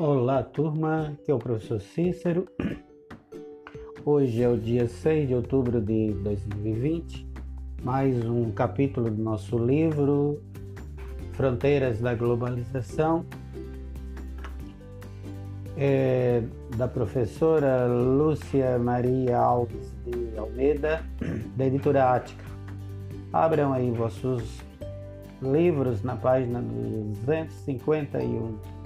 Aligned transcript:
Olá, 0.00 0.44
turma, 0.44 1.08
aqui 1.08 1.28
é 1.28 1.34
o 1.34 1.40
professor 1.40 1.80
Cícero. 1.80 2.46
Hoje 4.04 4.40
é 4.40 4.48
o 4.48 4.56
dia 4.56 4.86
6 4.86 5.26
de 5.26 5.34
outubro 5.34 5.80
de 5.80 6.12
2020, 6.22 7.26
mais 7.82 8.24
um 8.24 8.52
capítulo 8.52 9.10
do 9.10 9.20
nosso 9.20 9.58
livro 9.58 10.40
Fronteiras 11.32 11.98
da 11.98 12.14
Globalização, 12.14 13.26
é, 15.76 16.44
da 16.76 16.86
professora 16.86 17.88
Lúcia 17.88 18.78
Maria 18.78 19.36
Alves 19.36 19.92
de 20.06 20.38
Almeida, 20.38 21.04
da 21.56 21.66
editora 21.66 22.14
Ática. 22.14 22.44
Abram 23.32 23.72
aí 23.72 23.90
vossos 23.90 24.62
livros 25.42 26.04
na 26.04 26.14
página 26.14 26.62
251 26.62 28.77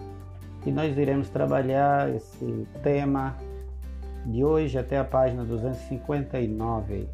e 0.65 0.71
nós 0.71 0.97
iremos 0.97 1.29
trabalhar 1.29 2.15
esse 2.15 2.67
tema 2.83 3.37
de 4.25 4.45
hoje 4.45 4.79
até 4.79 4.99
a 4.99 5.05
página 5.05 5.45
259. 5.45 7.09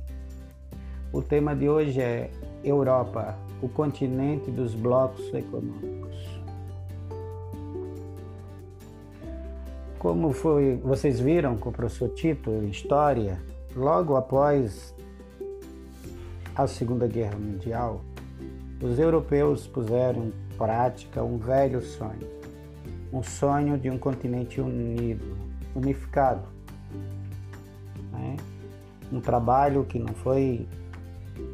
O 1.12 1.22
tema 1.22 1.56
de 1.56 1.68
hoje 1.68 2.00
é 2.00 2.30
Europa, 2.62 3.34
o 3.62 3.68
continente 3.68 4.50
dos 4.50 4.74
blocos 4.74 5.32
econômicos. 5.32 6.38
Como 9.98 10.32
foi, 10.32 10.76
vocês 10.76 11.18
viram 11.18 11.56
com 11.56 11.70
o 11.70 11.72
professor 11.72 12.10
Tito, 12.10 12.50
História, 12.64 13.40
logo 13.74 14.14
após 14.14 14.94
a 16.54 16.66
Segunda 16.66 17.06
Guerra 17.06 17.36
Mundial, 17.36 18.02
os 18.82 18.98
europeus 18.98 19.66
puseram 19.66 20.26
em 20.26 20.32
prática 20.56 21.24
um 21.24 21.38
velho 21.38 21.80
sonho 21.80 22.37
um 23.12 23.22
sonho 23.22 23.78
de 23.78 23.90
um 23.90 23.98
continente 23.98 24.60
unido, 24.60 25.36
unificado. 25.74 26.46
Né? 28.12 28.36
Um 29.12 29.20
trabalho 29.20 29.84
que 29.84 29.98
não 29.98 30.14
foi 30.14 30.66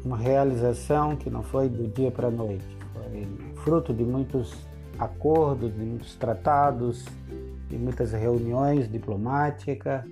uma 0.03 0.17
realização 0.17 1.15
que 1.15 1.29
não 1.29 1.43
foi 1.43 1.69
do 1.69 1.87
dia 1.87 2.11
para 2.11 2.27
a 2.27 2.31
noite, 2.31 2.65
foi 2.93 3.27
fruto 3.63 3.93
de 3.93 4.03
muitos 4.03 4.55
acordos, 4.97 5.73
de 5.73 5.79
muitos 5.79 6.15
tratados, 6.15 7.05
de 7.69 7.77
muitas 7.77 8.11
reuniões 8.11 8.91
diplomáticas, 8.91 10.03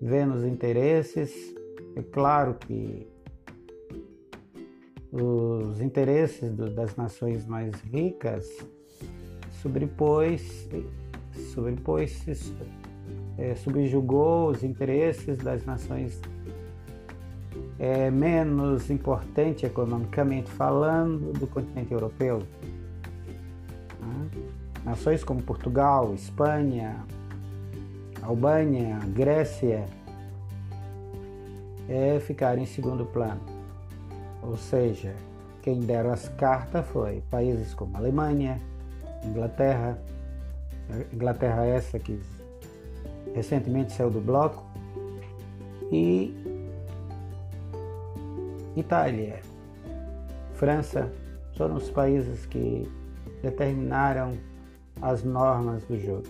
vendo 0.00 0.34
os 0.34 0.44
interesses. 0.44 1.32
É 1.96 2.02
claro 2.02 2.54
que 2.54 3.06
os 5.12 5.80
interesses 5.80 6.54
das 6.74 6.96
nações 6.96 7.46
mais 7.46 7.74
ricas 7.82 8.48
sobrepôs, 9.62 10.68
sobrepôs 11.54 12.52
é, 13.38 13.54
subjugou 13.54 14.50
os 14.50 14.64
interesses 14.64 15.38
das 15.38 15.64
nações 15.64 16.20
é, 17.78 18.10
menos 18.10 18.90
importantes 18.90 19.64
economicamente 19.64 20.50
falando 20.50 21.32
do 21.32 21.46
continente 21.46 21.92
europeu. 21.92 22.42
Nações 24.84 25.22
como 25.22 25.40
Portugal, 25.40 26.12
Espanha, 26.12 27.04
Albânia, 28.20 28.98
Grécia 29.14 29.86
é, 31.88 32.18
ficaram 32.18 32.60
em 32.60 32.66
segundo 32.66 33.06
plano. 33.06 33.40
Ou 34.42 34.56
seja, 34.56 35.14
quem 35.62 35.78
deram 35.78 36.10
as 36.10 36.28
cartas 36.30 36.84
foi 36.88 37.22
países 37.30 37.72
como 37.74 37.96
Alemanha, 37.96 38.60
Inglaterra, 39.24 39.98
Inglaterra 41.12 41.64
essa 41.64 41.98
que 41.98 42.20
recentemente 43.34 43.92
saiu 43.92 44.10
do 44.10 44.20
bloco, 44.20 44.64
e 45.90 46.34
Itália, 48.76 49.40
França, 50.54 51.12
foram 51.56 51.76
os 51.76 51.90
países 51.90 52.46
que 52.46 52.88
determinaram 53.42 54.38
as 55.00 55.22
normas 55.22 55.84
do 55.84 55.98
jogo. 55.98 56.24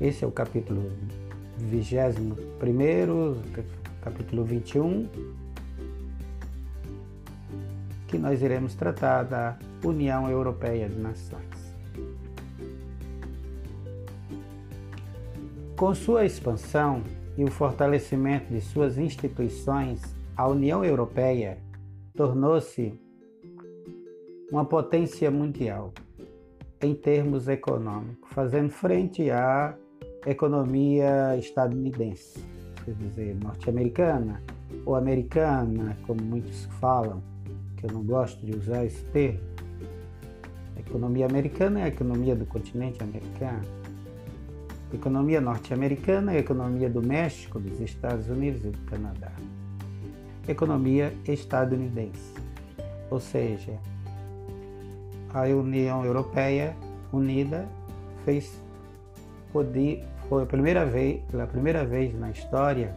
Esse 0.00 0.24
é 0.24 0.28
o 0.28 0.30
capítulo 0.30 0.92
21, 1.58 2.34
capítulo 4.02 4.44
21 4.44 5.08
que 8.08 8.18
nós 8.18 8.42
iremos 8.42 8.74
tratar 8.74 9.24
da 9.24 9.58
União 9.84 10.28
Europeia 10.28 10.88
de 10.88 10.98
Nações. 10.98 11.68
Com 15.76 15.94
sua 15.94 16.24
expansão 16.24 17.04
e 17.36 17.44
o 17.44 17.50
fortalecimento 17.50 18.52
de 18.52 18.60
suas 18.60 18.98
instituições, 18.98 20.02
a 20.36 20.48
União 20.48 20.84
Europeia 20.84 21.58
tornou-se 22.16 22.98
uma 24.50 24.64
potência 24.64 25.30
mundial 25.30 25.92
em 26.80 26.94
termos 26.94 27.46
econômicos, 27.46 28.28
fazendo 28.32 28.70
frente 28.70 29.30
à 29.30 29.76
economia 30.26 31.36
estadunidense, 31.36 32.42
quer 32.84 32.94
dizer, 32.94 33.36
norte-americana 33.36 34.42
ou 34.86 34.96
americana, 34.96 35.96
como 36.06 36.22
muitos 36.22 36.64
falam 36.80 37.22
que 37.78 37.86
eu 37.86 37.92
não 37.92 38.02
gosto 38.02 38.44
de 38.44 38.54
usar 38.54 38.84
esse 38.84 39.02
termo. 39.06 39.40
A 40.76 40.80
economia 40.80 41.26
americana 41.26 41.80
é 41.80 41.84
a 41.84 41.88
economia 41.88 42.34
do 42.34 42.44
continente 42.44 43.02
americano. 43.02 43.62
A 44.92 44.94
economia 44.94 45.40
norte-americana 45.40 46.32
é 46.32 46.36
a 46.36 46.40
economia 46.40 46.90
do 46.90 47.00
México, 47.00 47.60
dos 47.60 47.80
Estados 47.80 48.28
Unidos 48.28 48.64
e 48.64 48.70
do 48.70 48.78
Canadá. 48.90 49.32
A 50.46 50.50
economia 50.50 51.14
estadunidense. 51.26 52.34
Ou 53.10 53.20
seja, 53.20 53.78
a 55.32 55.42
União 55.44 56.04
Europeia 56.04 56.74
Unida 57.12 57.68
fez 58.24 58.60
poder, 59.52 60.04
foi 60.28 60.42
a 60.42 60.46
primeira 60.46 60.84
vez, 60.84 61.22
pela 61.30 61.46
primeira 61.46 61.84
vez 61.84 62.18
na 62.18 62.30
história 62.30 62.94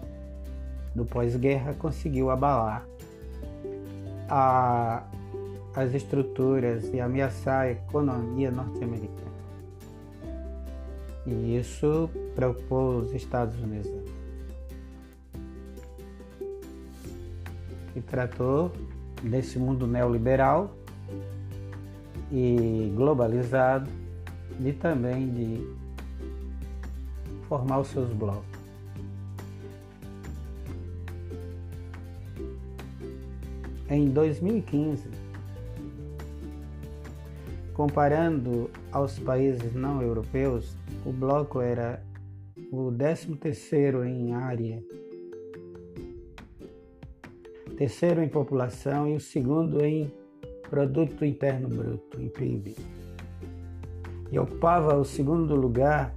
do 0.95 1.05
pós-guerra 1.05 1.73
conseguiu 1.73 2.29
abalar 2.29 2.85
a, 4.31 5.03
as 5.75 5.93
estruturas 5.93 6.89
e 6.93 7.01
ameaçar 7.01 7.63
a 7.63 7.71
economia 7.71 8.49
norte-americana. 8.49 9.29
E 11.27 11.57
isso 11.57 12.09
preocupou 12.33 12.99
os 12.99 13.13
Estados 13.13 13.59
Unidos. 13.59 13.91
Que 17.93 17.99
tratou 17.99 18.71
desse 19.21 19.59
mundo 19.59 19.85
neoliberal 19.85 20.73
e 22.31 22.91
globalizado 22.95 23.89
e 24.61 24.71
também 24.71 25.29
de 25.29 25.67
formar 27.49 27.79
os 27.79 27.89
seus 27.89 28.13
blocos. 28.13 28.50
Em 33.91 34.05
2015, 34.05 35.09
comparando 37.73 38.71
aos 38.89 39.19
países 39.19 39.75
não 39.75 40.01
europeus, 40.01 40.77
o 41.05 41.11
bloco 41.11 41.59
era 41.59 42.01
o 42.71 42.89
13º 42.89 44.07
em 44.07 44.33
área, 44.33 44.81
terceiro 47.77 48.23
em 48.23 48.29
população 48.29 49.09
e 49.09 49.15
o 49.17 49.19
segundo 49.19 49.83
em 49.83 50.09
produto 50.69 51.25
interno 51.25 51.67
bruto, 51.67 52.21
em 52.21 52.29
PIB. 52.29 52.77
E 54.31 54.39
ocupava 54.39 54.95
o 54.95 55.03
segundo 55.03 55.53
lugar 55.53 56.15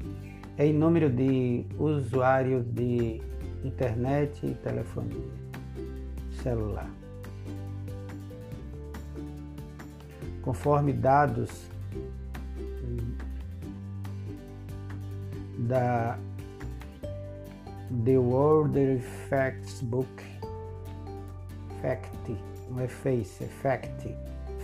em 0.57 0.73
número 0.73 1.11
de 1.11 1.67
usuários 1.77 2.65
de 2.67 3.21
internet 3.65 4.47
e 4.47 4.55
telefonia 4.55 5.45
celular. 6.41 7.04
Conforme 10.45 10.93
dados 10.93 11.51
da 15.59 16.19
The 18.05 18.19
World 18.19 19.01
Facts 19.29 19.81
Book, 19.81 20.23
Fact, 21.81 22.37
não 22.71 22.81
é 22.81 22.89
Face, 22.89 23.45
é 23.45 23.47
Fact, 23.47 24.15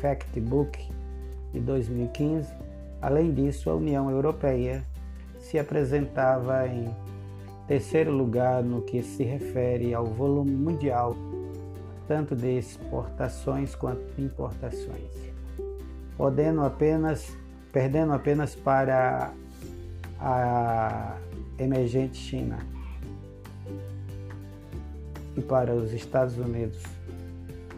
Fact 0.01 0.41
Book 0.41 0.79
de 1.53 1.61
2015. 1.61 2.53
Além 3.01 3.33
disso, 3.33 3.71
a 3.71 3.75
União 3.75 4.11
Europeia 4.11 4.83
se 5.39 5.59
apresentava 5.59 6.67
em 6.69 6.95
terceiro 7.67 8.13
lugar 8.13 8.63
no 8.63 8.83
que 8.83 9.03
se 9.03 9.23
refere 9.23 9.95
ao 9.95 10.05
volume 10.05 10.51
mundial, 10.51 11.17
tanto 12.07 12.37
de 12.37 12.59
exportações 12.59 13.75
quanto 13.75 14.03
de 14.15 14.23
importações 14.23 15.30
podendo 16.21 16.63
apenas, 16.63 17.35
perdendo 17.73 18.13
apenas 18.13 18.55
para 18.55 19.33
a 20.21 21.17
emergente 21.59 22.19
China 22.19 22.59
e 25.35 25.41
para 25.41 25.75
os 25.75 25.95
Estados 25.95 26.37
Unidos. 26.37 26.83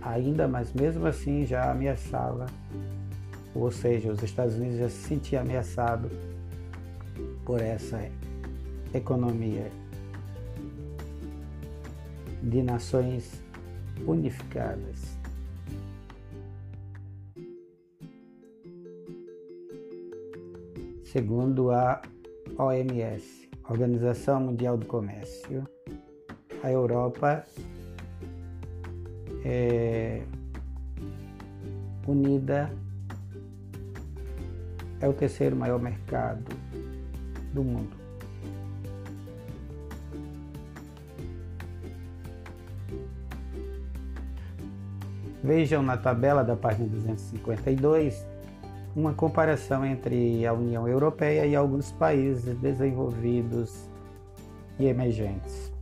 Ainda, 0.03 0.49
mas 0.49 0.73
mesmo 0.73 1.07
assim 1.07 1.47
já 1.47 1.71
ameaçava, 1.71 2.47
ou 3.55 3.71
seja, 3.71 4.11
os 4.11 4.21
Estados 4.25 4.57
Unidos 4.57 4.79
já 4.79 4.89
se 4.89 5.03
sentia 5.07 5.43
ameaçado 5.43 6.11
por 7.45 7.63
essa 7.63 8.11
economia 8.93 9.71
de 12.43 12.61
nações 12.61 13.41
unificadas. 14.05 15.22
Segundo 21.13 21.71
a 21.71 22.01
OMS, 22.57 23.47
Organização 23.69 24.41
Mundial 24.41 24.79
do 24.79 24.87
Comércio, 24.87 25.69
a 26.63 26.71
Europa 26.71 27.45
é 29.45 30.23
unida 32.09 32.73
é 35.03 35.07
o 35.07 35.13
terceiro 35.13 35.55
maior 35.55 35.79
mercado 35.79 36.47
do 37.53 37.63
mundo. 37.63 37.95
Vejam 45.45 45.83
na 45.83 45.99
tabela 45.99 46.43
da 46.43 46.57
página 46.57 46.89
252 46.89 48.32
uma 48.95 49.15
comparação 49.15 49.85
entre 49.85 50.47
a 50.47 50.53
União 50.53 50.87
Europeia 50.87 51.47
e 51.47 51.57
alguns 51.57 51.91
países 51.93 52.57
desenvolvidos 52.59 53.89
e 54.79 54.87
emergentes. 54.87 55.73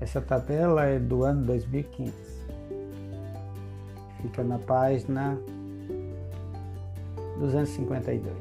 Essa 0.00 0.20
tabela 0.20 0.84
é 0.84 0.98
do 0.98 1.24
ano 1.24 1.44
2015. 1.44 2.12
Fica 4.22 4.42
na 4.42 4.58
página 4.58 5.38
252. 7.38 8.34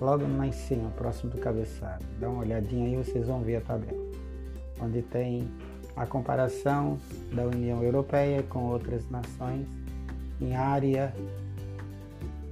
Logo 0.00 0.24
lá 0.36 0.46
em 0.46 0.52
cima, 0.52 0.90
próximo 0.90 1.30
do 1.30 1.38
cabeçalho. 1.38 2.04
Dá 2.18 2.28
uma 2.28 2.40
olhadinha 2.40 2.86
aí, 2.86 2.96
vocês 2.96 3.26
vão 3.26 3.42
ver 3.42 3.56
a 3.56 3.60
tabela. 3.60 4.10
Onde 4.80 5.02
tem 5.02 5.46
a 5.94 6.06
comparação 6.06 6.98
da 7.32 7.44
União 7.44 7.82
Europeia 7.82 8.42
com 8.44 8.64
outras 8.64 9.08
nações 9.10 9.66
em 10.40 10.54
área, 10.54 11.14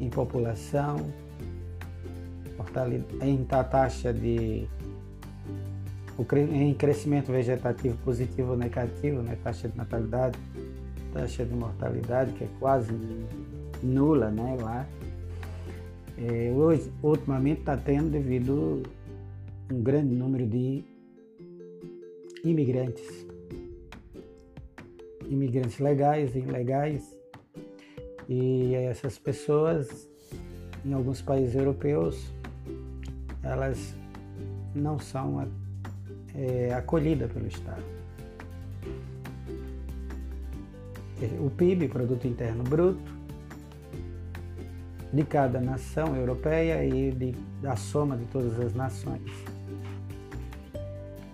em 0.00 0.08
população, 0.08 0.96
em 3.22 3.44
taxa 3.44 4.12
de 4.12 4.68
em 6.50 6.74
crescimento 6.74 7.30
vegetativo 7.30 7.96
positivo 7.98 8.50
ou 8.50 8.56
negativo, 8.56 9.22
né? 9.22 9.38
taxa 9.42 9.68
de 9.68 9.76
natalidade, 9.76 10.36
taxa 11.12 11.44
de 11.44 11.54
mortalidade 11.54 12.32
que 12.32 12.44
é 12.44 12.48
quase 12.58 12.92
nula 13.82 14.30
né? 14.30 14.56
lá. 14.60 14.86
É, 16.18 16.50
hoje, 16.50 16.90
ultimamente 17.00 17.60
está 17.60 17.76
tendo 17.76 18.10
devido 18.10 18.82
um 19.72 19.80
grande 19.80 20.12
número 20.12 20.44
de 20.44 20.84
imigrantes 22.44 23.28
imigrantes 25.28 25.78
legais 25.78 26.34
e 26.34 26.38
ilegais. 26.38 27.17
E 28.28 28.74
essas 28.74 29.18
pessoas, 29.18 30.08
em 30.84 30.92
alguns 30.92 31.22
países 31.22 31.54
europeus, 31.54 32.30
elas 33.42 33.94
não 34.74 34.98
são 34.98 35.48
é, 36.34 36.74
acolhidas 36.74 37.32
pelo 37.32 37.46
Estado. 37.46 37.82
O 41.40 41.50
PIB, 41.50 41.88
Produto 41.88 42.26
Interno 42.28 42.62
Bruto, 42.62 43.18
de 45.12 45.24
cada 45.24 45.60
nação 45.60 46.14
europeia 46.14 46.84
e 46.84 47.10
de, 47.10 47.32
da 47.62 47.76
soma 47.76 48.16
de 48.16 48.26
todas 48.26 48.60
as 48.60 48.74
nações 48.74 49.22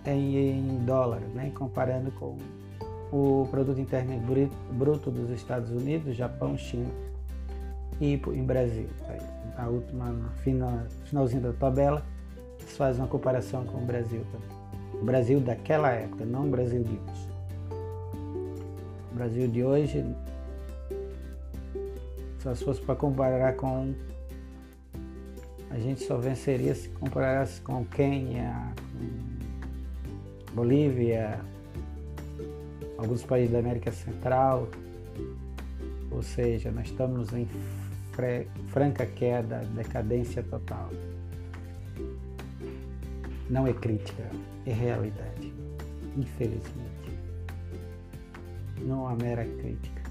em, 0.05 0.37
em 0.37 0.85
dólares, 0.85 1.27
né? 1.33 1.51
comparando 1.53 2.11
com 2.11 2.37
o 3.15 3.47
produto 3.49 3.79
interno 3.79 4.21
bruto 4.71 5.09
dos 5.09 5.29
Estados 5.29 5.71
Unidos, 5.71 6.17
Japão, 6.17 6.57
China 6.57 6.91
e 8.01 8.13
em 8.13 8.43
Brasil. 8.43 8.89
A 9.57 9.69
última, 9.69 10.13
final, 10.43 10.83
finalzinho 11.05 11.41
da 11.41 11.53
tabela, 11.53 12.03
se 12.59 12.75
faz 12.75 12.99
uma 12.99 13.07
comparação 13.07 13.63
com 13.63 13.77
o 13.77 13.85
Brasil 13.85 14.21
também. 14.31 15.01
O 15.01 15.05
Brasil 15.05 15.39
daquela 15.39 15.91
época, 15.91 16.25
não 16.25 16.47
o 16.47 16.49
Brasil 16.49 16.83
de 16.83 16.99
hoje. 16.99 17.29
O 19.13 19.15
Brasil 19.15 19.47
de 19.47 19.63
hoje, 19.63 20.05
se 22.39 22.65
fosse 22.65 22.81
para 22.81 22.95
comparar 22.95 23.55
com. 23.55 23.93
A 25.71 25.79
gente 25.79 26.03
só 26.03 26.17
venceria 26.17 26.75
se 26.75 26.89
comparasse 26.89 27.61
com 27.61 27.85
Quênia, 27.85 28.73
com 30.47 30.53
Bolívia, 30.53 31.39
alguns 32.97 33.23
países 33.23 33.51
da 33.51 33.59
América 33.59 33.91
Central, 33.91 34.67
ou 36.11 36.23
seja, 36.23 36.71
nós 36.71 36.87
estamos 36.87 37.33
em 37.33 37.47
franca 38.67 39.05
queda, 39.05 39.59
decadência 39.75 40.41
total. 40.43 40.89
Não 43.49 43.67
é 43.67 43.73
crítica, 43.73 44.23
é 44.65 44.71
realidade, 44.71 45.53
infelizmente. 46.15 46.95
Não 48.81 49.07
há 49.07 49.15
mera 49.15 49.45
crítica. 49.45 50.03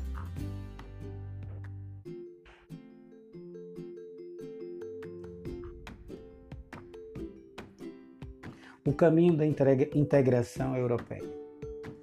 O 8.86 8.92
caminho 8.92 9.34
da 9.34 9.46
integração 9.46 10.76
europeia. 10.76 11.33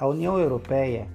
A 0.02 0.08
União 0.08 0.40
Europeia, 0.40 1.08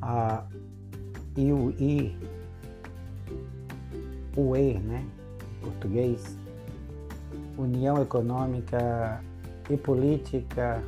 a 0.00 0.44
IUI, 1.36 2.16
UE, 4.36 4.74
né, 4.78 5.04
em 5.42 5.60
português, 5.60 6.38
União 7.58 8.00
Econômica 8.00 9.20
e 9.68 9.76
Política 9.76 10.80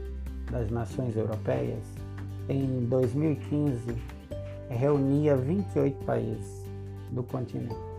das 0.49 0.71
Nações 0.71 1.17
Europeias, 1.17 1.83
em 2.49 2.87
2015 2.87 3.97
reunia 4.71 5.37
28 5.37 6.05
países 6.05 6.71
do 7.11 7.25
continente. 7.25 7.96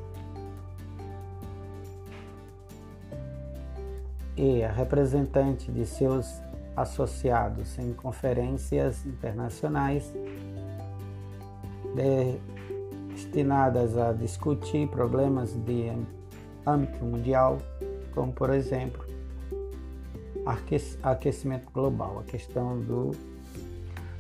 E 4.37 4.63
a 4.63 4.71
representante 4.71 5.71
de 5.71 5.85
seus 5.85 6.41
associados 6.75 7.77
em 7.79 7.91
conferências 7.91 9.03
internacionais 9.05 10.13
destinadas 13.09 13.97
a 13.97 14.13
discutir 14.13 14.87
problemas 14.89 15.53
de 15.65 15.91
âmbito 16.65 17.03
mundial, 17.03 17.57
como 18.13 18.31
por 18.31 18.51
exemplo 18.51 19.03
aquecimento 21.03 21.69
global, 21.73 22.19
a 22.19 22.23
questão 22.23 22.79
do, 22.79 23.11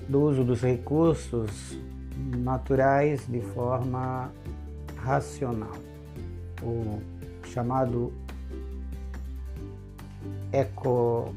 do 0.09 0.21
uso 0.23 0.43
dos 0.43 0.61
recursos 0.61 1.77
naturais 2.17 3.25
de 3.27 3.39
forma 3.39 4.31
racional, 4.97 5.77
o 6.61 6.99
chamado 7.45 8.11
eco 10.51 11.33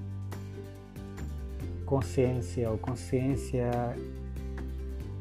consciência 1.84 2.70
ou 2.70 2.78
consciência 2.78 3.70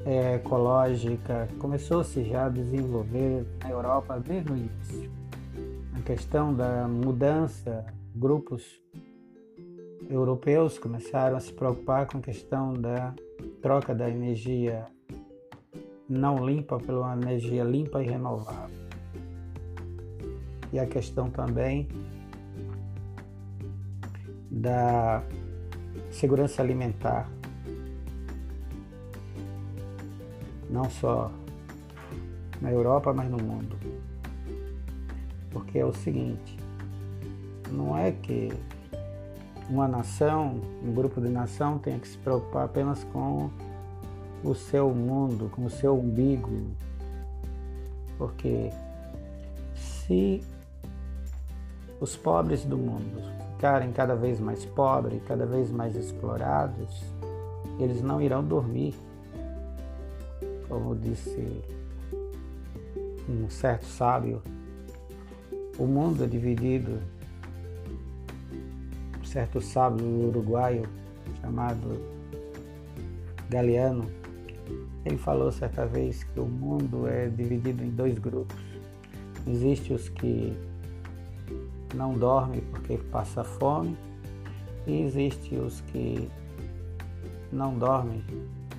é, 0.06 0.36
ecológica 0.36 1.48
começou-se 1.58 2.24
já 2.24 2.46
a 2.46 2.50
desenvolver 2.50 3.46
na 3.64 3.72
Europa 3.72 4.20
desde 4.20 4.52
o 4.52 4.56
início. 4.56 5.12
A 5.98 6.02
questão 6.02 6.54
da 6.54 6.88
mudança, 6.88 7.86
grupos 8.16 8.82
europeus 10.10 10.78
começaram 10.78 11.38
a 11.38 11.40
se 11.40 11.52
preocupar 11.54 12.08
com 12.08 12.20
a 12.20 12.22
questão 12.22 12.74
da 12.74 13.14
troca 13.62 13.94
da 13.94 14.10
energia 14.10 14.86
não 16.08 16.44
limpa 16.44 16.80
pela 16.80 17.14
energia 17.14 17.64
limpa 17.64 18.02
e 18.02 18.08
renovável. 18.08 18.76
E 20.74 20.80
a 20.80 20.86
questão 20.88 21.30
também 21.30 21.88
da 24.50 25.24
segurança 26.12 26.62
alimentar 26.62 27.30
não 30.70 30.90
só 30.90 31.32
na 32.62 32.72
Europa, 32.72 33.14
mas 33.14 33.30
no 33.30 33.38
mundo. 33.38 33.76
Porque 35.50 35.80
é 35.80 35.86
o 35.86 35.94
seguinte, 35.94 36.58
não 37.72 37.98
é 37.98 38.12
que 38.12 38.50
uma 39.70 39.88
nação, 39.88 40.62
um 40.84 40.94
grupo 40.94 41.20
de 41.20 41.30
nação 41.30 41.80
tenha 41.80 42.00
que 42.00 42.08
se 42.08 42.18
preocupar 42.18 42.66
apenas 42.66 43.04
com 43.06 43.50
o 44.44 44.54
seu 44.54 44.94
mundo, 44.94 45.50
com 45.50 45.66
o 45.66 45.70
seu 45.70 45.98
umbigo. 45.98 46.68
Porque 48.18 48.70
se 49.76 50.44
os 52.00 52.16
pobres 52.16 52.64
do 52.64 52.78
mundo 52.78 53.39
ficarem 53.60 53.92
cada 53.92 54.16
vez 54.16 54.40
mais 54.40 54.64
pobres, 54.64 55.22
cada 55.28 55.46
vez 55.46 55.70
mais 55.70 55.94
explorados, 55.94 57.04
eles 57.78 58.02
não 58.02 58.22
irão 58.22 58.42
dormir. 58.42 58.96
Como 60.70 60.96
disse 60.96 61.62
um 63.28 63.50
certo 63.50 63.86
sábio, 63.86 64.42
o 65.78 65.86
mundo 65.86 66.24
é 66.24 66.28
dividido. 66.28 67.02
Um 69.20 69.26
certo 69.26 69.60
sábio 69.60 70.06
uruguaio 70.30 70.88
chamado 71.42 72.02
Galeano, 73.50 74.10
ele 75.04 75.18
falou 75.18 75.52
certa 75.52 75.86
vez 75.86 76.24
que 76.24 76.40
o 76.40 76.46
mundo 76.46 77.10
é 77.10 77.28
dividido 77.28 77.84
em 77.84 77.90
dois 77.90 78.18
grupos. 78.20 78.56
Existem 79.46 79.98
os 79.98 80.08
que 80.08 80.58
não 81.96 82.14
dormem 82.14 82.62
porque 82.62 82.98
passa 82.98 83.44
fome 83.44 83.98
e 84.86 85.02
existem 85.02 85.60
os 85.60 85.82
que 85.82 86.30
não 87.52 87.78
dormem 87.78 88.24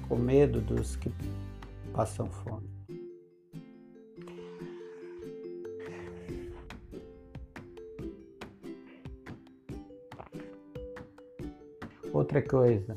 com 0.08 0.16
medo 0.16 0.60
dos 0.60 0.96
que 0.96 1.12
passam 1.92 2.26
fome. 2.26 2.68
Outra 12.12 12.42
coisa, 12.42 12.96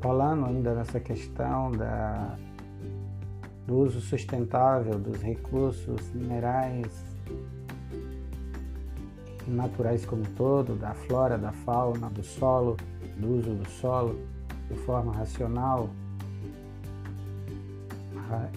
falando 0.00 0.46
ainda 0.46 0.74
nessa 0.74 0.98
questão 0.98 1.70
da, 1.72 2.38
do 3.66 3.76
uso 3.76 4.00
sustentável 4.00 4.98
dos 4.98 5.20
recursos 5.20 6.10
minerais 6.12 7.15
naturais 9.46 10.04
como 10.04 10.22
um 10.22 10.34
todo, 10.34 10.74
da 10.74 10.94
flora, 10.94 11.38
da 11.38 11.52
fauna, 11.52 12.08
do 12.10 12.22
solo, 12.22 12.76
do 13.16 13.38
uso 13.38 13.54
do 13.54 13.68
solo 13.68 14.18
de 14.68 14.76
forma 14.78 15.12
racional, 15.12 15.88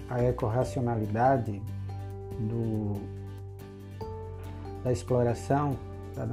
a, 0.10 0.24
ecorracionalidade 0.24 1.62
do, 2.40 2.94
da 4.84 4.92
exploração 4.92 5.78
da, 6.16 6.26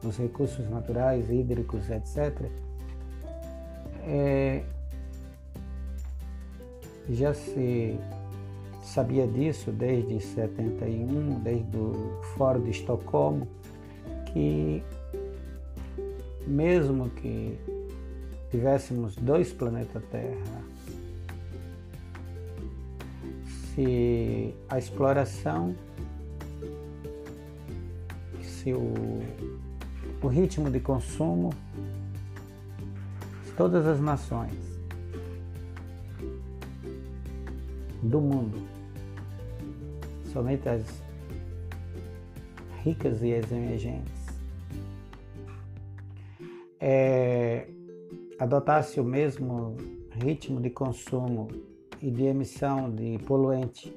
dos 0.00 0.16
recursos 0.16 0.68
naturais, 0.70 1.28
hídricos, 1.30 1.90
etc., 1.90 2.50
é, 4.04 4.64
já 7.08 7.32
se 7.34 7.98
sabia 8.82 9.26
disso 9.26 9.70
desde 9.70 10.20
71, 10.20 11.40
desde 11.40 11.76
o 11.76 12.20
Fórum 12.36 12.62
de 12.62 12.70
Estocolmo, 12.70 13.46
que 14.32 14.82
mesmo 16.46 17.10
que 17.10 17.58
tivéssemos 18.50 19.16
dois 19.16 19.52
planetas 19.52 20.02
Terra, 20.10 20.62
se 23.74 24.54
a 24.68 24.78
exploração, 24.78 25.74
se 28.42 28.72
o 28.74 28.92
o 30.22 30.28
ritmo 30.28 30.70
de 30.70 30.78
consumo 30.78 31.50
de 33.44 33.52
todas 33.52 33.86
as 33.86 34.00
nações 34.00 34.54
do 38.00 38.20
mundo, 38.20 38.62
somente 40.32 40.68
as 40.68 41.02
ricas 42.84 43.22
e 43.22 43.34
as 43.34 43.50
emergentes, 43.50 44.21
é, 46.84 47.68
adotasse 48.40 48.98
o 48.98 49.04
mesmo 49.04 49.76
ritmo 50.10 50.60
de 50.60 50.68
consumo 50.68 51.46
e 52.02 52.10
de 52.10 52.24
emissão 52.24 52.90
de 52.90 53.18
poluente 53.24 53.96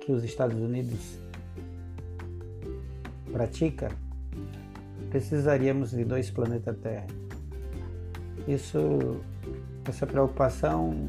que 0.00 0.10
os 0.10 0.24
Estados 0.24 0.58
Unidos 0.58 1.20
pratica, 3.30 3.92
precisaríamos 5.08 5.92
de 5.92 6.04
dois 6.04 6.32
planetas 6.32 6.76
Terra. 6.78 7.06
Isso, 8.48 9.20
essa 9.88 10.04
preocupação 10.04 11.08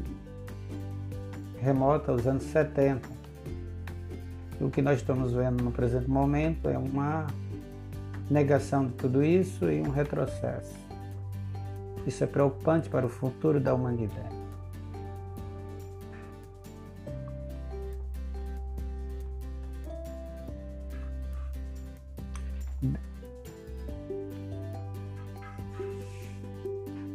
remota 1.60 2.12
aos 2.12 2.24
anos 2.28 2.44
70. 2.44 3.08
E 4.60 4.64
o 4.64 4.70
que 4.70 4.80
nós 4.80 5.00
estamos 5.00 5.32
vendo 5.32 5.64
no 5.64 5.72
presente 5.72 6.08
momento 6.08 6.68
é 6.68 6.78
uma 6.78 7.26
negação 8.30 8.86
de 8.86 8.92
tudo 8.92 9.24
isso 9.24 9.70
e 9.70 9.80
um 9.80 9.90
retrocesso. 9.90 10.74
Isso 12.06 12.22
é 12.22 12.26
preocupante 12.26 12.88
para 12.88 13.04
o 13.04 13.08
futuro 13.08 13.60
da 13.60 13.74
humanidade. 13.74 14.36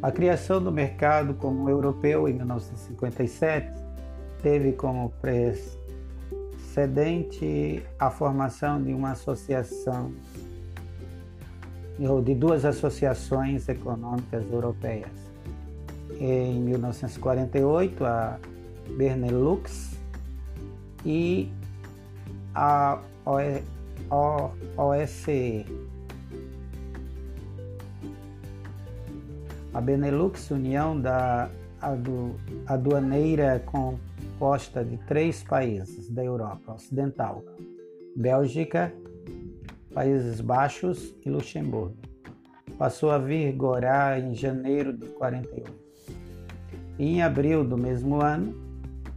A 0.02 0.12
criação 0.12 0.62
do 0.62 0.72
mercado 0.72 1.36
como 1.36 1.70
europeu 1.70 2.28
em 2.28 2.34
1957 2.34 3.72
teve 4.42 4.72
como 4.74 5.14
precedente 6.62 7.86
a 8.00 8.10
formação 8.10 8.82
de 8.82 8.96
uma 8.96 9.12
associação 9.12 10.12
de 12.24 12.36
duas 12.36 12.66
associações 12.66 13.70
econômicas 13.70 14.44
europeias. 14.52 15.12
Em 16.20 16.60
1948, 16.60 18.04
a 18.06 18.40
Benelux 18.98 19.98
e 21.06 21.50
a 22.54 23.00
OSCE, 24.78 25.66
A 29.74 29.80
Benelux, 29.80 30.52
união 30.52 31.00
da 31.00 31.50
aduaneira 32.68 33.64
composta 33.66 34.84
de 34.84 34.98
três 34.98 35.44
países 35.44 36.10
da 36.10 36.22
Europa 36.22 36.74
Ocidental: 36.74 37.42
Bélgica, 38.14 38.94
Países 39.94 40.40
Baixos 40.42 41.14
e 41.26 41.30
Luxemburgo. 41.30 41.96
Passou 42.78 43.12
a 43.12 43.18
vigorar 43.18 44.20
em 44.20 44.34
janeiro 44.34 44.92
de 44.94 45.08
48. 45.08 45.72
E 46.98 47.16
em 47.16 47.22
abril 47.22 47.64
do 47.64 47.78
mesmo 47.78 48.22
ano, 48.22 48.56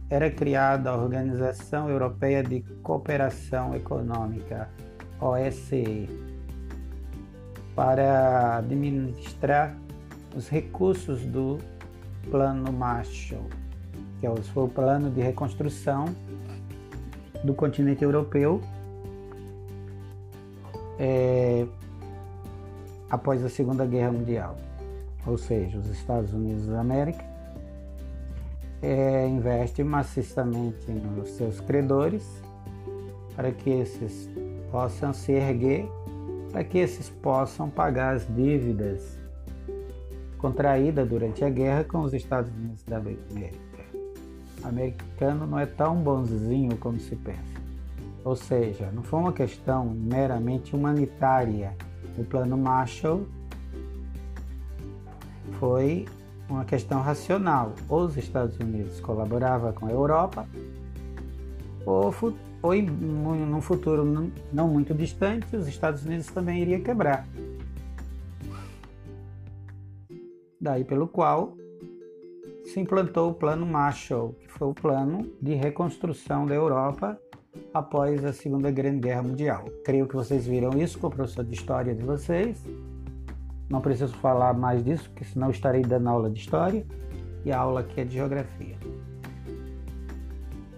era 0.09 0.29
criada 0.29 0.89
a 0.89 0.95
Organização 0.95 1.89
Europeia 1.89 2.43
de 2.43 2.61
Cooperação 2.83 3.75
Econômica, 3.75 4.69
OSCE, 5.19 6.07
para 7.75 8.57
administrar 8.57 9.75
os 10.35 10.47
recursos 10.47 11.25
do 11.25 11.57
Plano 12.29 12.71
Marshall, 12.71 13.45
que 14.19 14.27
é 14.27 14.35
foi 14.53 14.63
o 14.63 14.67
plano 14.67 15.09
de 15.09 15.21
reconstrução 15.21 16.05
do 17.43 17.53
continente 17.53 18.03
europeu 18.03 18.61
é, 20.99 21.65
após 23.09 23.43
a 23.43 23.49
Segunda 23.49 23.85
Guerra 23.85 24.11
Mundial. 24.11 24.55
Ou 25.25 25.37
seja, 25.37 25.77
os 25.77 25.87
Estados 25.87 26.33
Unidos 26.33 26.67
da 26.67 26.81
América 26.81 27.23
é, 28.81 29.27
investe 29.27 29.83
maciçamente 29.83 30.91
nos 30.91 31.29
seus 31.29 31.59
credores 31.59 32.23
para 33.35 33.51
que 33.51 33.69
esses 33.69 34.29
possam 34.71 35.13
se 35.13 35.31
erguer, 35.31 35.89
para 36.51 36.63
que 36.63 36.77
esses 36.77 37.09
possam 37.09 37.69
pagar 37.69 38.15
as 38.15 38.27
dívidas 38.27 39.17
contraída 40.37 41.05
durante 41.05 41.43
a 41.43 41.49
guerra 41.49 41.83
com 41.83 42.01
os 42.01 42.13
Estados 42.13 42.51
Unidos 42.55 42.83
da 42.83 42.97
América. 42.97 43.25
O 44.63 44.67
americano 44.67 45.47
não 45.47 45.59
é 45.59 45.65
tão 45.65 45.95
bonzinho 45.95 46.77
como 46.77 46.99
se 46.99 47.15
pensa. 47.15 47.54
Ou 48.25 48.35
seja, 48.35 48.91
não 48.91 49.03
foi 49.03 49.19
uma 49.19 49.31
questão 49.31 49.85
meramente 49.85 50.75
humanitária. 50.75 51.77
O 52.17 52.23
plano 52.23 52.57
Marshall 52.57 53.27
foi 55.59 56.07
uma 56.49 56.65
questão 56.65 57.01
racional. 57.01 57.73
Os 57.87 58.17
Estados 58.17 58.57
Unidos 58.57 58.99
colaboravam 58.99 59.71
com 59.73 59.85
a 59.85 59.91
Europa, 59.91 60.47
ou, 61.85 62.11
ou 62.63 62.81
num 62.81 63.61
futuro 63.61 64.03
não 64.51 64.69
muito 64.69 64.91
distante, 64.95 65.55
os 65.55 65.67
Estados 65.67 66.03
Unidos 66.03 66.25
também 66.25 66.63
iria 66.63 66.79
quebrar. 66.79 67.27
Daí 70.59 70.83
pelo 70.83 71.07
qual 71.07 71.55
se 72.63 72.79
implantou 72.79 73.29
o 73.29 73.33
Plano 73.35 73.67
Marshall, 73.67 74.33
que 74.33 74.47
foi 74.47 74.67
o 74.67 74.73
plano 74.73 75.31
de 75.39 75.53
reconstrução 75.53 76.47
da 76.47 76.55
Europa 76.55 77.19
após 77.73 78.23
a 78.23 78.31
Segunda 78.31 78.71
Grande 78.71 78.99
Guerra 78.99 79.23
Mundial. 79.23 79.65
Creio 79.83 80.07
que 80.07 80.15
vocês 80.15 80.47
viram 80.47 80.77
isso 80.77 80.97
com 80.97 81.07
o 81.07 81.11
professor 81.11 81.43
de 81.43 81.53
História 81.53 81.93
de 81.93 82.03
vocês. 82.03 82.63
Não 83.69 83.81
preciso 83.81 84.13
falar 84.15 84.53
mais 84.53 84.83
disso, 84.83 85.09
porque 85.09 85.25
senão 85.25 85.49
estarei 85.49 85.81
dando 85.81 86.07
aula 86.07 86.29
de 86.29 86.39
História 86.39 86.85
e 87.43 87.51
a 87.51 87.59
aula 87.59 87.81
aqui 87.81 88.01
é 88.01 88.03
de 88.03 88.13
Geografia. 88.13 88.77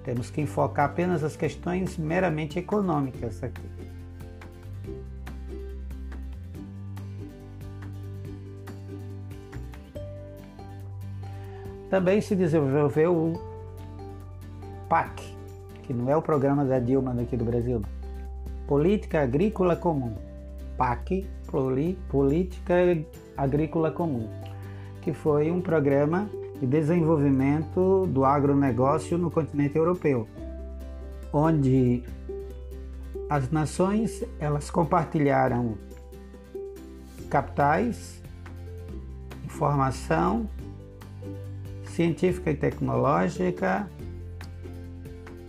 Temos 0.04 0.30
que 0.30 0.42
enfocar 0.42 0.86
apenas 0.86 1.24
as 1.24 1.36
questões 1.36 1.98
meramente 1.98 2.58
econômicas 2.58 3.44
aqui. 3.44 3.62
Também 11.90 12.20
se 12.20 12.36
desenvolveu 12.36 13.16
o 13.16 13.34
PAC, 14.90 15.37
que 15.88 15.94
não 15.94 16.12
é 16.12 16.16
o 16.16 16.22
programa 16.22 16.66
da 16.66 16.78
Dilma 16.78 17.16
daqui 17.16 17.36
do 17.38 17.46
Brasil, 17.46 17.82
Política 18.68 19.24
Agrícola 19.24 19.76
Comum. 19.76 20.14
PAC, 20.78 21.28
Política 22.08 22.76
Agrícola 23.36 23.90
Comum, 23.90 24.30
que 25.02 25.12
foi 25.12 25.50
um 25.50 25.60
programa 25.60 26.30
de 26.60 26.68
desenvolvimento 26.68 28.06
do 28.08 28.24
agronegócio 28.24 29.18
no 29.18 29.32
continente 29.32 29.76
europeu, 29.76 30.28
onde 31.34 32.04
as 33.30 33.50
nações 33.50 34.24
elas 34.40 34.70
compartilharam 34.70 35.76
capitais, 37.30 38.22
informação 39.44 40.48
científica 41.86 42.52
e 42.52 42.56
tecnológica 42.56 43.90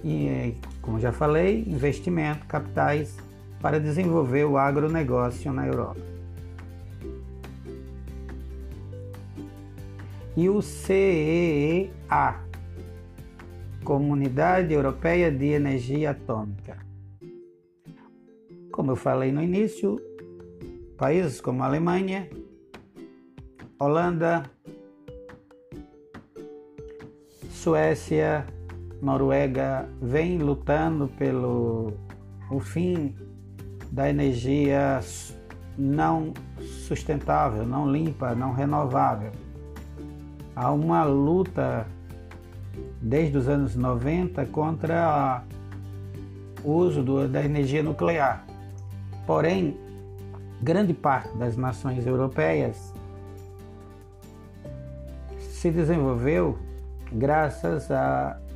e, 0.04 0.54
como 0.80 1.00
já 1.00 1.12
falei, 1.12 1.64
investimento, 1.66 2.46
capitais 2.46 3.16
para 3.60 3.80
desenvolver 3.80 4.44
o 4.44 4.56
agronegócio 4.56 5.52
na 5.52 5.66
Europa. 5.66 6.00
E 10.36 10.48
o 10.48 10.62
CEA, 10.62 11.90
Comunidade 13.82 14.72
Europeia 14.72 15.32
de 15.32 15.46
Energia 15.46 16.10
Atômica. 16.10 16.78
Como 18.70 18.92
eu 18.92 18.96
falei 18.96 19.32
no 19.32 19.42
início, 19.42 20.00
países 20.96 21.40
como 21.40 21.64
Alemanha, 21.64 22.28
Holanda, 23.80 24.48
Suécia, 27.50 28.46
Noruega 29.00 29.88
vêm 30.00 30.38
lutando 30.38 31.08
pelo 31.08 31.92
o 32.50 32.58
fim 32.58 33.14
da 33.90 34.08
energia 34.08 35.00
não 35.76 36.32
sustentável, 36.86 37.64
não 37.64 37.90
limpa, 37.90 38.34
não 38.34 38.52
renovável. 38.52 39.30
Há 40.56 40.72
uma 40.72 41.04
luta 41.04 41.86
desde 43.00 43.38
os 43.38 43.48
anos 43.48 43.76
90 43.76 44.44
contra 44.46 45.44
o 46.64 46.72
uso 46.72 47.02
do, 47.02 47.28
da 47.28 47.44
energia 47.44 47.82
nuclear. 47.82 48.44
Porém, 49.26 49.78
grande 50.60 50.92
parte 50.92 51.36
das 51.36 51.56
nações 51.56 52.06
europeias 52.06 52.92
se 55.38 55.70
desenvolveu 55.70 56.58
graças 57.12 57.90
ao 57.90 58.47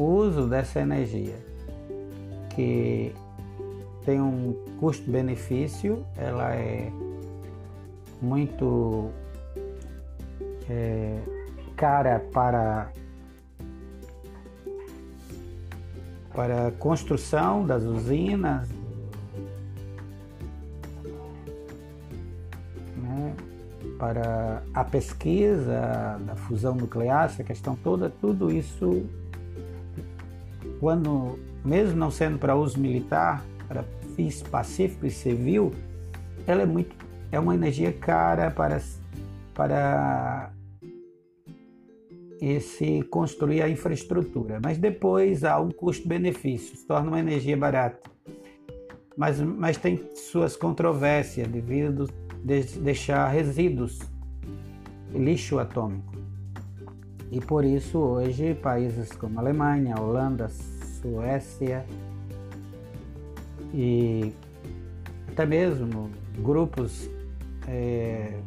uso 0.00 0.46
dessa 0.48 0.80
energia, 0.80 1.36
que 2.54 3.14
tem 4.04 4.20
um 4.20 4.54
custo-benefício, 4.78 6.04
ela 6.16 6.54
é 6.54 6.90
muito 8.20 9.10
é, 10.68 11.18
cara 11.76 12.20
para 12.32 12.90
para 16.32 16.68
a 16.68 16.70
construção 16.70 17.66
das 17.66 17.82
usinas, 17.82 18.68
para 24.00 24.62
a 24.72 24.82
pesquisa 24.82 26.18
da 26.24 26.34
fusão 26.34 26.74
nuclear, 26.74 27.26
essa 27.26 27.44
questão 27.44 27.76
toda, 27.76 28.08
tudo 28.08 28.50
isso, 28.50 29.04
quando, 30.80 31.38
mesmo 31.62 31.96
não 31.96 32.10
sendo 32.10 32.38
para 32.38 32.56
uso 32.56 32.80
militar, 32.80 33.44
para 33.68 33.84
fins 34.16 34.42
pacífico 34.42 35.06
e 35.06 35.10
civil, 35.10 35.72
ela 36.46 36.62
é 36.62 36.66
muito, 36.66 36.96
é 37.30 37.38
uma 37.38 37.54
energia 37.54 37.92
cara 37.92 38.50
para, 38.50 38.80
para 39.54 40.50
esse 42.40 43.02
construir 43.10 43.60
a 43.60 43.68
infraestrutura. 43.68 44.58
Mas 44.64 44.78
depois 44.78 45.44
há 45.44 45.60
um 45.60 45.70
custo-benefício, 45.70 46.74
se 46.74 46.86
torna 46.86 47.08
uma 47.08 47.20
energia 47.20 47.56
barata. 47.56 48.10
Mas, 49.16 49.38
mas 49.38 49.76
tem 49.76 50.08
suas 50.14 50.56
controvérsias 50.56 51.46
devido 51.46 52.08
de 52.42 52.62
deixar 52.78 53.28
resíduos, 53.28 53.98
lixo 55.12 55.58
atômico. 55.58 56.19
E 57.30 57.40
por 57.40 57.64
isso 57.64 57.98
hoje 57.98 58.54
países 58.54 59.12
como 59.12 59.38
Alemanha, 59.38 59.94
Holanda, 60.00 60.48
Suécia 60.48 61.84
e 63.72 64.32
até 65.28 65.46
mesmo 65.46 66.10
grupos 66.38 67.08
é, 67.68 68.40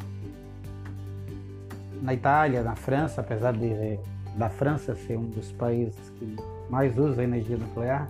na 2.01 2.13
Itália, 2.13 2.61
na 2.61 2.75
França, 2.75 3.21
apesar 3.21 3.53
de 3.53 3.99
da 4.35 4.49
França 4.49 4.95
ser 4.95 5.17
um 5.17 5.29
dos 5.29 5.51
países 5.51 6.11
que 6.17 6.35
mais 6.69 6.97
usa 6.97 7.23
energia 7.23 7.57
nuclear, 7.57 8.07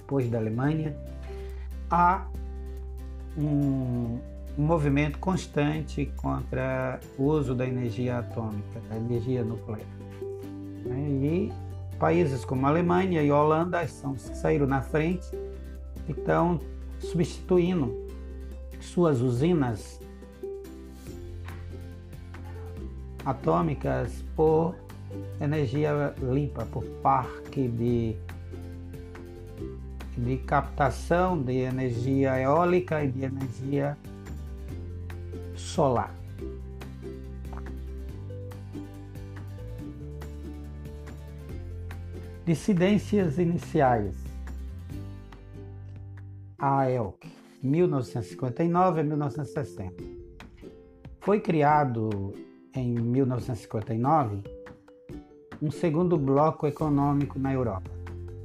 depois 0.00 0.30
da 0.30 0.38
Alemanha, 0.38 0.96
há 1.90 2.26
um, 3.36 4.18
um 4.58 4.62
movimento 4.64 5.20
constante 5.20 6.12
contra 6.16 6.98
o 7.16 7.22
uso 7.22 7.54
da 7.54 7.64
energia 7.64 8.18
atômica, 8.18 8.80
da 8.90 8.96
energia 8.96 9.44
nuclear. 9.44 9.86
Né? 10.84 11.08
E 11.22 11.52
países 11.96 12.44
como 12.44 12.66
a 12.66 12.68
Alemanha 12.68 13.22
e 13.22 13.30
a 13.30 13.40
Holanda 13.40 13.86
são, 13.86 14.18
saíram 14.18 14.66
na 14.66 14.82
frente 14.82 15.28
e 16.08 16.10
estão 16.10 16.58
substituindo 16.98 17.96
suas 18.80 19.20
usinas 19.20 20.00
atômicas 23.24 24.24
por 24.34 24.74
energia 25.40 26.14
limpa, 26.20 26.66
por 26.66 26.84
parque 27.02 27.68
de, 27.68 28.16
de 30.16 30.36
captação 30.38 31.40
de 31.40 31.58
energia 31.58 32.40
eólica 32.40 33.04
e 33.04 33.08
de 33.08 33.22
energia 33.22 33.96
solar. 35.58 36.14
Dissidências 42.44 43.38
iniciais. 43.38 44.16
AELC, 46.58 47.26
1959 47.62 49.00
a 49.00 49.04
1960. 49.04 49.94
Foi 51.20 51.40
criado 51.40 52.32
em 52.74 52.94
1959 52.94 54.42
um 55.60 55.70
segundo 55.70 56.16
bloco 56.16 56.66
econômico 56.66 57.38
na 57.38 57.52
Europa, 57.52 57.90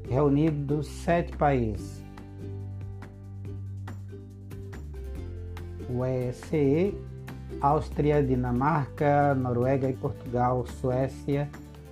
reunido 0.09 0.83
sete 0.83 1.37
países. 1.37 2.02
O 5.93 6.03
ECE 6.03 6.93
Áustria, 7.61 8.21
Dinamarca, 8.21 9.33
Noruega 9.35 9.89
e 9.89 9.93
Portugal, 9.93 10.65
Suécia, 10.65 11.49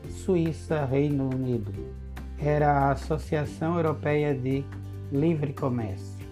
Suíça, 0.09 0.85
Reino 0.85 1.29
Unido. 1.29 1.71
Era 2.37 2.71
a 2.71 2.91
Associação 2.91 3.77
Europeia 3.77 4.33
de 4.35 4.65
Livre 5.11 5.53
Comércio, 5.53 6.25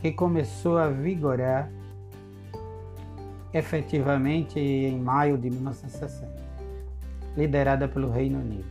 que 0.00 0.12
começou 0.12 0.78
a 0.78 0.88
vigorar 0.88 1.70
efetivamente 3.52 4.58
em 4.58 4.98
maio 4.98 5.36
de 5.36 5.50
1960, 5.50 6.32
liderada 7.36 7.88
pelo 7.88 8.10
Reino 8.10 8.38
Unido. 8.38 8.68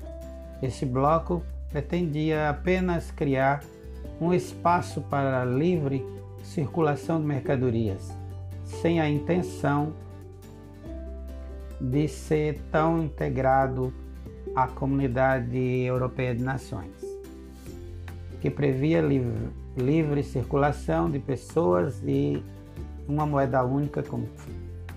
Esse 0.62 0.86
bloco 0.86 1.44
pretendia 1.70 2.50
apenas 2.50 3.12
criar 3.12 3.62
um 4.20 4.34
espaço 4.34 5.02
para 5.02 5.46
livre 5.46 6.04
circulação 6.44 7.20
de 7.20 7.28
mercadorias, 7.28 8.12
sem 8.64 9.00
a 9.00 9.10
intenção 9.10 9.94
de 11.80 12.08
ser 12.08 12.60
tão 12.72 13.04
integrado 13.04 13.94
à 14.56 14.68
comunidade 14.68 15.58
europeia 15.58 16.36
de 16.36 16.44
nações, 16.44 16.92
que 18.42 18.50
previa 18.50 19.02
livre, 19.02 19.50
livre 19.78 20.24
circulação 20.24 21.10
de 21.10 21.20
pessoas 21.20 22.02
e 22.06 22.44
uma 23.08 23.26
moeda 23.26 23.64
única, 23.64 24.04
como 24.04 24.28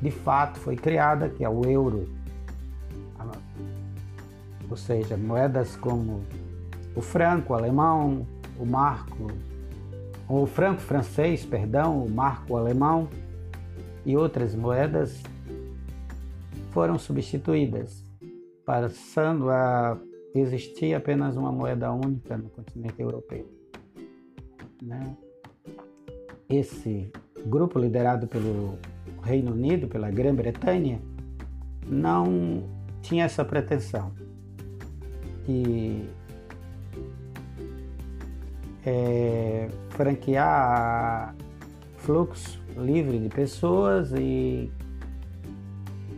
de 0.00 0.11
fato 0.11 0.59
foi 0.59 0.76
criada, 0.76 1.28
que 1.28 1.44
é 1.44 1.48
o 1.48 1.64
euro. 1.64 2.09
Ou 4.68 4.76
seja, 4.76 5.16
moedas 5.16 5.76
como 5.76 6.24
o 6.96 7.02
franco 7.02 7.52
alemão, 7.52 8.26
o 8.59 8.64
marco, 8.64 9.31
o 10.28 10.46
franco 10.46 10.80
francês, 10.80 11.44
perdão, 11.44 12.04
o 12.04 12.11
marco 12.11 12.56
alemão 12.56 13.08
e 14.04 14.16
outras 14.16 14.54
moedas 14.54 15.22
foram 16.70 16.98
substituídas, 16.98 18.04
passando 18.64 19.50
a 19.50 19.98
existir 20.35 20.94
apenas 20.94 21.37
uma 21.37 21.52
moeda 21.52 21.92
única 21.92 22.37
no 22.37 22.48
continente 22.48 23.00
europeu. 23.00 23.46
Né? 24.82 25.16
Esse 26.48 27.11
grupo 27.46 27.78
liderado 27.78 28.26
pelo 28.26 28.78
Reino 29.22 29.52
Unido, 29.52 29.87
pela 29.87 30.11
Grã-Bretanha, 30.11 31.00
não 31.87 32.64
tinha 33.02 33.24
essa 33.24 33.44
pretensão 33.44 34.12
de 35.46 36.08
é, 38.85 39.68
franquear 39.90 41.35
fluxo 41.99 42.61
livre 42.77 43.18
de 43.18 43.29
pessoas 43.29 44.12
e, 44.12 44.71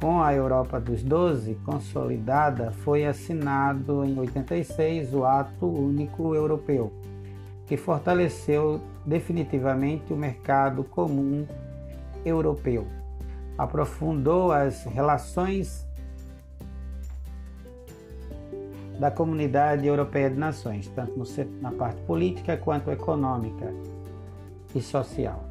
Com 0.00 0.22
a 0.22 0.32
Europa 0.32 0.78
dos 0.78 1.02
Doze 1.02 1.56
consolidada, 1.64 2.70
foi 2.70 3.04
assinado 3.04 4.04
em 4.04 4.16
86 4.16 5.12
o 5.12 5.24
Ato 5.24 5.66
Único 5.66 6.36
Europeu, 6.36 6.92
que 7.66 7.76
fortaleceu 7.76 8.80
definitivamente 9.04 10.12
o 10.12 10.16
mercado 10.16 10.84
comum 10.84 11.44
europeu, 12.24 12.86
aprofundou 13.56 14.52
as 14.52 14.84
relações 14.84 15.84
da 19.00 19.10
Comunidade 19.10 19.86
Europeia 19.86 20.30
de 20.30 20.36
Nações, 20.36 20.88
tanto 20.94 21.20
na 21.60 21.72
parte 21.72 22.00
política 22.02 22.56
quanto 22.56 22.90
econômica 22.90 23.72
e 24.74 24.80
social. 24.80 25.47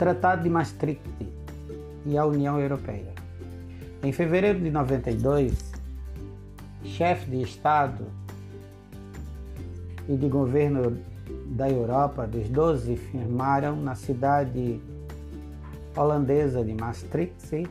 Tratado 0.00 0.42
de 0.42 0.48
Maastricht 0.48 1.02
e 2.06 2.16
a 2.16 2.24
União 2.24 2.58
Europeia. 2.58 3.12
Em 4.02 4.10
fevereiro 4.10 4.58
de 4.58 4.70
92, 4.70 5.72
chefes 6.82 7.28
de 7.28 7.42
Estado 7.42 8.06
e 10.08 10.16
de 10.16 10.26
governo 10.26 10.98
da 11.48 11.68
Europa, 11.68 12.26
dos 12.26 12.48
12, 12.48 12.96
firmaram 12.96 13.76
na 13.76 13.94
cidade 13.94 14.80
holandesa 15.94 16.64
de 16.64 16.72
Maastricht 16.72 17.68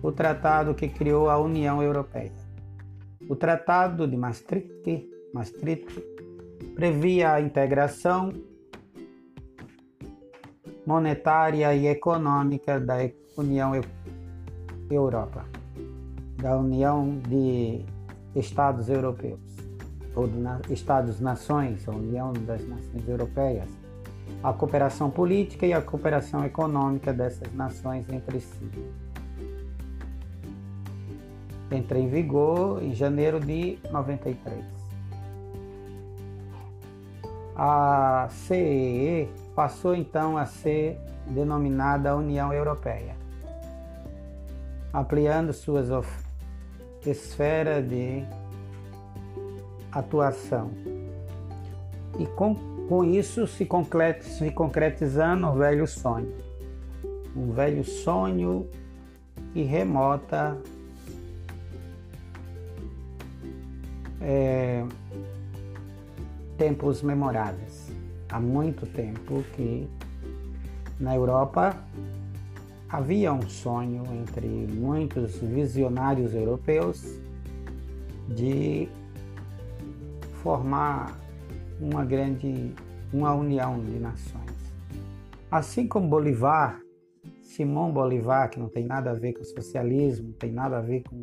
o 0.00 0.12
tratado 0.12 0.76
que 0.76 0.86
criou 0.86 1.28
a 1.28 1.40
União 1.40 1.82
Europeia. 1.82 2.30
O 3.28 3.34
Tratado 3.34 4.06
de 4.06 4.16
Maastricht, 4.16 5.10
Maastricht 5.32 5.92
previa 6.76 7.32
a 7.32 7.40
integração 7.40 8.32
monetária 10.86 11.74
e 11.74 11.86
econômica 11.86 12.78
da 12.78 12.96
União 13.36 13.72
Europa, 14.90 15.44
da 16.40 16.56
União 16.56 17.18
de 17.28 17.84
Estados 18.34 18.88
Europeus, 18.88 19.40
ou 20.14 20.28
de 20.28 20.72
Estados-nações, 20.72 21.88
a 21.88 21.92
União 21.92 22.32
das 22.32 22.66
Nações 22.68 23.08
Europeias, 23.08 23.68
a 24.42 24.52
cooperação 24.52 25.10
política 25.10 25.66
e 25.66 25.72
a 25.72 25.80
cooperação 25.80 26.44
econômica 26.44 27.12
dessas 27.12 27.52
nações 27.54 28.08
entre 28.10 28.40
si. 28.40 28.70
Entra 31.70 31.98
em 31.98 32.08
vigor 32.08 32.82
em 32.82 32.94
janeiro 32.94 33.40
de 33.40 33.78
93. 33.90 34.64
A 37.56 38.28
CEE 38.30 39.28
passou 39.54 39.94
então 39.94 40.36
a 40.36 40.46
ser 40.46 40.98
denominada 41.26 42.16
União 42.16 42.52
Europeia, 42.52 43.16
ampliando 44.92 45.52
suas 45.52 45.88
esferas 47.06 47.88
de 47.88 48.24
atuação. 49.92 50.70
E 52.18 52.26
com, 52.26 52.54
com 52.88 53.04
isso 53.04 53.46
se, 53.46 53.66
se 54.22 54.50
concretizando 54.50 55.46
um 55.46 55.54
velho 55.54 55.86
sonho, 55.86 56.32
um 57.36 57.52
velho 57.52 57.84
sonho 57.84 58.68
e 59.54 59.62
remota 59.62 60.56
é, 64.20 64.84
tempos 66.56 67.02
memoráveis 67.02 67.83
há 68.34 68.40
muito 68.40 68.84
tempo 68.84 69.44
que 69.54 69.88
na 70.98 71.14
Europa 71.14 71.76
havia 72.88 73.32
um 73.32 73.48
sonho 73.48 74.02
entre 74.20 74.48
muitos 74.48 75.38
visionários 75.38 76.34
europeus 76.34 77.20
de 78.28 78.88
formar 80.42 81.16
uma 81.80 82.04
grande 82.04 82.74
uma 83.12 83.32
união 83.32 83.78
de 83.78 84.00
nações. 84.00 84.74
Assim 85.48 85.86
como 85.86 86.08
Bolivar 86.08 86.80
Simão 87.40 87.92
Bolivar, 87.92 88.50
que 88.50 88.58
não 88.58 88.68
tem 88.68 88.84
nada 88.84 89.12
a 89.12 89.14
ver 89.14 89.34
com 89.34 89.44
socialismo, 89.44 90.32
tem 90.32 90.50
nada 90.50 90.78
a 90.78 90.80
ver 90.80 91.04
com, 91.04 91.22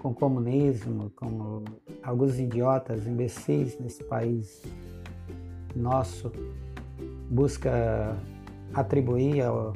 com 0.00 0.12
comunismo, 0.12 1.12
com 1.14 1.62
alguns 2.02 2.40
idiotas, 2.40 3.06
imbecis 3.06 3.78
nesse 3.78 4.02
país 4.02 4.64
nosso, 5.78 6.32
busca 7.30 8.16
atribuir 8.74 9.42
ao, 9.42 9.74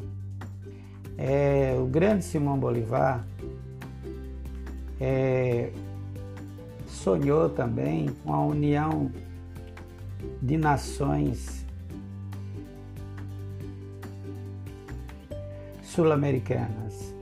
é, 1.16 1.76
o 1.78 1.86
grande 1.86 2.24
Simão 2.24 2.58
Bolivar 2.58 3.24
é, 5.00 5.72
sonhou 6.86 7.48
também 7.48 8.08
com 8.24 8.32
a 8.32 8.44
união 8.44 9.10
de 10.40 10.56
nações 10.56 11.66
sul-americanas, 15.82 17.12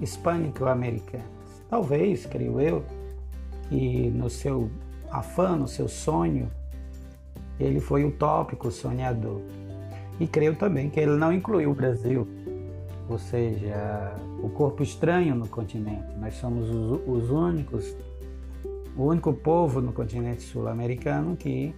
hispânico-americanas. 0.00 1.26
Talvez, 1.68 2.26
creio 2.26 2.60
eu, 2.60 2.84
que 3.68 4.10
no 4.10 4.30
seu 4.30 4.70
afã, 5.10 5.56
no 5.56 5.68
seu 5.68 5.88
sonho, 5.88 6.50
ele 7.58 7.80
foi 7.80 8.04
utópico, 8.04 8.70
sonhador. 8.70 9.40
E 10.18 10.26
creio 10.26 10.56
também 10.56 10.88
que 10.88 10.98
ele 10.98 11.16
não 11.16 11.32
incluiu 11.32 11.70
o 11.70 11.74
Brasil, 11.74 12.26
ou 13.08 13.18
seja, 13.18 14.14
o 14.42 14.48
corpo 14.48 14.82
estranho 14.82 15.34
no 15.34 15.46
continente. 15.46 16.16
Nós 16.18 16.34
somos 16.34 16.68
os, 16.68 17.00
os 17.06 17.30
únicos, 17.30 17.94
o 18.96 19.04
único 19.04 19.32
povo 19.32 19.80
no 19.80 19.92
continente 19.92 20.42
sul-americano 20.42 21.36
que 21.36 21.74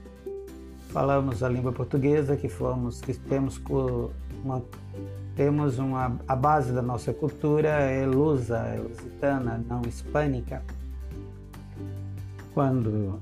falamos 0.88 1.42
a 1.42 1.48
língua 1.48 1.72
portuguesa, 1.72 2.36
que 2.36 2.48
fomos, 2.48 3.00
que 3.00 3.12
temos 3.14 3.60
uma, 4.44 4.62
temos 5.36 5.78
uma 5.78 6.18
a 6.26 6.34
base 6.36 6.72
da 6.72 6.82
nossa 6.82 7.12
cultura 7.12 7.68
é 7.68 8.06
lusa, 8.06 8.58
é 8.58 8.78
lusitana, 8.78 9.62
não 9.68 9.82
hispânica. 9.82 10.62
Quando 12.58 13.20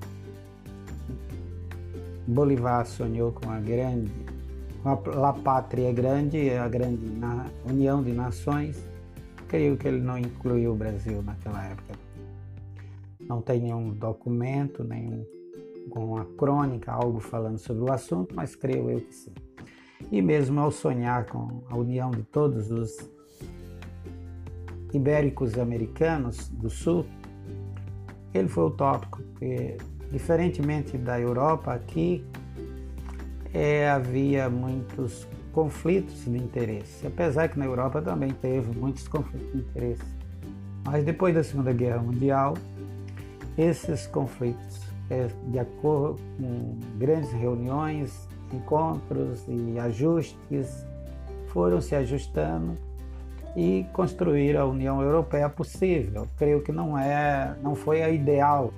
Bolivar 2.27 2.87
sonhou 2.87 3.33
com 3.33 3.51
a 3.51 3.61
grande 3.61 4.11
La 5.15 5.35
Pátria 5.35 5.93
Grande, 5.93 6.53
a 6.53 6.67
grande 6.67 7.07
união 7.69 8.03
de 8.03 8.15
nações, 8.15 8.83
creio 9.47 9.77
que 9.77 9.89
ele 9.89 10.01
não 10.01 10.17
incluiu 10.17 10.73
o 10.73 10.75
Brasil 10.75 11.23
naquela 11.23 11.63
época. 11.67 11.99
Não 13.29 13.43
tem 13.43 13.61
nenhum 13.61 13.91
documento, 13.91 14.83
nenhum 14.83 15.23
uma 15.95 16.25
crônica, 16.25 16.91
algo 16.91 17.21
falando 17.21 17.59
sobre 17.59 17.83
o 17.83 17.93
assunto, 17.93 18.35
mas 18.35 18.57
creio 18.57 18.89
eu 18.89 19.03
que 19.03 19.15
sim. 19.15 19.35
E 20.11 20.23
mesmo 20.23 20.59
ao 20.61 20.71
sonhar 20.71 21.27
com 21.27 21.63
a 21.69 21.77
união 21.77 22.11
de 22.11 22.23
todos 22.23 22.71
os 22.71 22.97
ibéricos 24.95 25.59
americanos 25.59 26.49
do 26.49 26.71
sul, 26.71 27.05
ele 28.37 28.49
foi 28.49 28.65
utópico, 28.65 29.21
porque 29.23 29.77
diferentemente 30.11 30.97
da 30.97 31.19
Europa, 31.21 31.73
aqui 31.73 32.25
é, 33.53 33.89
havia 33.89 34.49
muitos 34.49 35.27
conflitos 35.53 36.25
de 36.25 36.37
interesse, 36.37 37.07
apesar 37.07 37.49
que 37.49 37.59
na 37.59 37.65
Europa 37.65 38.03
também 38.03 38.31
teve 38.31 38.77
muitos 38.79 39.09
conflitos 39.09 39.53
de 39.53 39.59
interesse. 39.59 40.05
Mas 40.85 41.05
depois 41.05 41.35
da 41.35 41.43
Segunda 41.43 41.73
Guerra 41.73 42.03
Mundial, 42.03 42.55
esses 43.57 44.07
conflitos, 44.07 44.81
é, 45.11 45.29
de 45.49 45.59
acordo 45.59 46.21
com 46.39 46.79
grandes 46.99 47.33
reuniões, 47.33 48.29
encontros 48.53 49.45
e 49.49 49.79
ajustes, 49.79 50.87
foram 51.49 51.81
se 51.81 51.95
ajustando 51.95 52.77
e 53.57 53.87
construir 53.95 54.57
a 54.57 54.67
União 54.67 55.01
Europeia 55.01 55.49
possível. 55.49 56.29
Creio 56.37 56.63
que 56.63 56.71
não 56.71 56.97
é, 56.99 57.57
não 57.63 57.75
foi 57.75 58.03
a 58.03 58.11
ideal, 58.11 58.73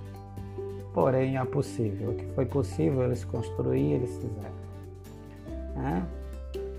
porém 0.95 1.37
a 1.37 1.45
possível. 1.45 2.11
O 2.11 2.15
que 2.15 2.25
foi 2.35 2.47
possível 2.47 3.03
eles 3.03 3.25
construir, 3.25 3.95
eles 3.95 4.17
fizeram. 4.17 4.59
Né? 5.75 6.07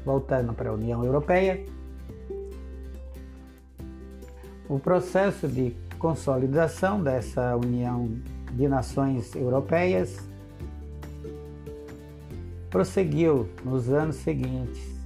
Voltando 0.05 0.53
para 0.53 0.69
a 0.69 0.73
União 0.73 1.03
Europeia, 1.03 1.65
o 4.69 4.79
processo 4.79 5.47
de 5.47 5.75
consolidação 5.97 7.03
dessa 7.03 7.57
União 7.57 8.09
de 8.53 8.67
Nações 8.69 9.35
Europeias 9.35 10.17
prosseguiu 12.69 13.49
nos 13.65 13.89
anos 13.89 14.15
seguintes 14.17 14.98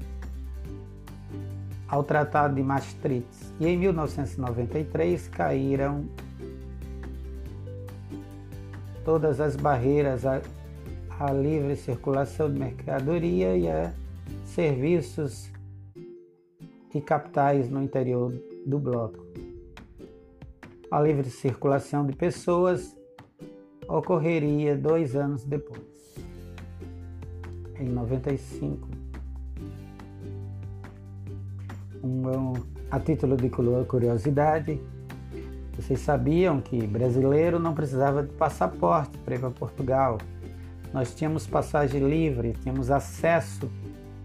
ao 1.93 2.03
Tratado 2.03 2.55
de 2.55 2.63
Maastricht 2.63 3.27
e 3.59 3.67
em 3.67 3.77
1993 3.77 5.27
caíram 5.27 6.09
todas 9.05 9.39
as 9.39 9.55
barreiras 9.55 10.25
a 10.25 10.41
livre 11.31 11.75
circulação 11.75 12.51
de 12.51 12.59
mercadoria 12.59 13.55
e 13.55 13.69
a 13.69 13.93
serviços 14.43 15.51
e 16.95 16.99
capitais 16.99 17.69
no 17.69 17.83
interior 17.83 18.33
do 18.65 18.79
bloco. 18.79 19.23
A 20.89 20.99
livre 20.99 21.29
circulação 21.29 22.07
de 22.07 22.15
pessoas 22.15 22.97
ocorreria 23.87 24.75
dois 24.75 25.15
anos 25.15 25.43
depois, 25.43 26.15
em 27.79 27.87
95. 27.87 29.02
Um, 32.03 32.53
a 32.91 32.99
título 32.99 33.37
de 33.37 33.49
curiosidade, 33.49 34.79
vocês 35.75 35.99
sabiam 36.01 36.59
que 36.59 36.85
brasileiro 36.85 37.57
não 37.57 37.73
precisava 37.73 38.21
de 38.23 38.33
passaporte 38.33 39.17
para 39.19 39.35
ir 39.35 39.39
para 39.39 39.49
Portugal 39.49 40.17
nós 40.93 41.13
tínhamos 41.15 41.47
passagem 41.47 42.07
livre, 42.07 42.53
tínhamos 42.61 42.91
acesso 42.91 43.69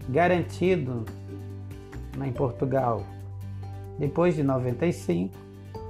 garantido 0.07 1.03
em 2.23 2.31
Portugal. 2.31 3.03
Depois 3.97 4.35
de 4.35 4.43
95, 4.43 5.35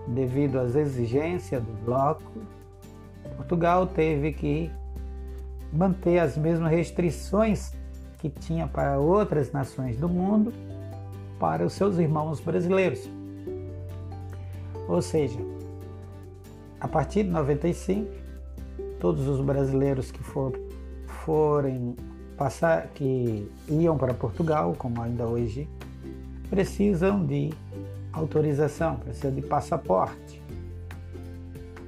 devido 0.08 0.58
às 0.58 0.76
exigências 0.76 1.62
do 1.62 1.74
bloco, 1.84 2.32
Portugal 3.36 3.86
teve 3.86 4.32
que 4.32 4.72
manter 5.72 6.20
as 6.20 6.38
mesmas 6.38 6.72
restrições 6.72 7.74
que 8.20 8.30
tinha 8.30 8.66
para 8.66 8.98
outras 8.98 9.52
nações 9.52 9.98
do 9.98 10.08
mundo 10.08 10.54
para 11.40 11.66
os 11.66 11.74
seus 11.74 11.98
irmãos 11.98 12.40
brasileiros. 12.40 13.10
Ou 14.88 15.02
seja, 15.02 15.40
a 16.80 16.88
partir 16.88 17.24
de 17.24 17.30
95, 17.30 18.10
todos 19.00 19.28
os 19.28 19.40
brasileiros 19.40 20.12
que 20.12 20.24
foram 20.24 20.70
forem 21.26 21.96
passar, 22.38 22.88
que 22.88 23.48
iam 23.68 23.98
para 23.98 24.14
Portugal, 24.14 24.74
como 24.78 25.02
ainda 25.02 25.28
hoje, 25.28 25.70
precisam 26.50 27.24
de 27.24 27.52
autorização, 28.12 28.96
precisam 28.96 29.32
de 29.32 29.42
passaporte. 29.42 30.42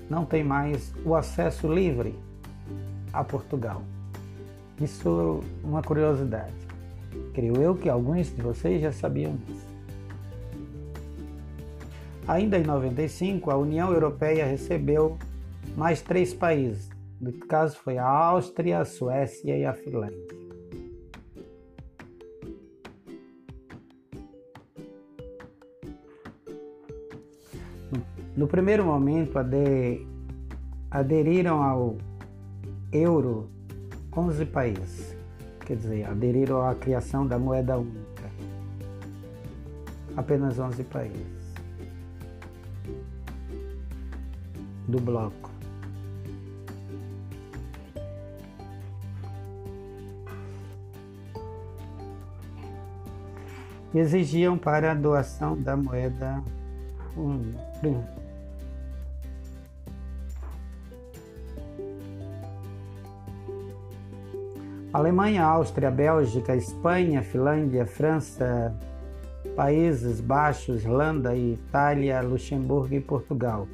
Não 0.09 0.25
tem 0.25 0.43
mais 0.43 0.93
o 1.05 1.15
acesso 1.15 1.73
livre 1.73 2.13
a 3.11 3.23
Portugal. 3.23 3.81
Isso 4.79 5.41
é 5.63 5.67
uma 5.67 5.81
curiosidade. 5.81 6.60
Creio 7.33 7.61
eu 7.61 7.75
que 7.75 7.89
alguns 7.89 8.35
de 8.35 8.41
vocês 8.41 8.81
já 8.81 8.91
sabiam 8.91 9.35
disso. 9.35 9.71
Ainda 12.27 12.57
em 12.57 12.63
95, 12.63 13.49
a 13.49 13.57
União 13.57 13.91
Europeia 13.91 14.45
recebeu 14.45 15.17
mais 15.75 16.01
três 16.01 16.33
países, 16.33 16.89
no 17.19 17.31
caso 17.31 17.77
foi 17.77 17.97
a 17.97 18.05
Áustria, 18.05 18.79
a 18.79 18.85
Suécia 18.85 19.57
e 19.57 19.65
a 19.65 19.73
Finlândia. 19.73 20.41
No 28.35 28.47
primeiro 28.47 28.85
momento, 28.85 29.37
aderiram 30.89 31.61
ao 31.61 31.97
euro 32.91 33.49
11 34.15 34.45
países, 34.45 35.15
quer 35.65 35.77
dizer, 35.77 36.05
aderiram 36.05 36.67
à 36.67 36.75
criação 36.75 37.25
da 37.25 37.37
moeda 37.37 37.77
única. 37.77 38.29
Apenas 40.15 40.59
11 40.59 40.83
países 40.85 41.53
do 44.87 44.99
bloco. 44.99 45.51
exigiam 53.93 54.57
para 54.57 54.91
a 54.91 54.95
doação 54.95 55.57
da 55.57 55.75
moeda 55.75 56.41
um, 57.17 57.53
Alemanha, 64.93 65.45
Áustria, 65.45 65.89
Bélgica, 65.89 66.53
Espanha, 66.53 67.21
Finlândia, 67.21 67.85
França, 67.85 68.75
Países 69.55 70.19
Baixos, 70.19 70.83
Irlanda, 70.83 71.33
Itália, 71.33 72.21
Luxemburgo 72.21 72.93
e 72.93 72.99
Portugal, 72.99 73.69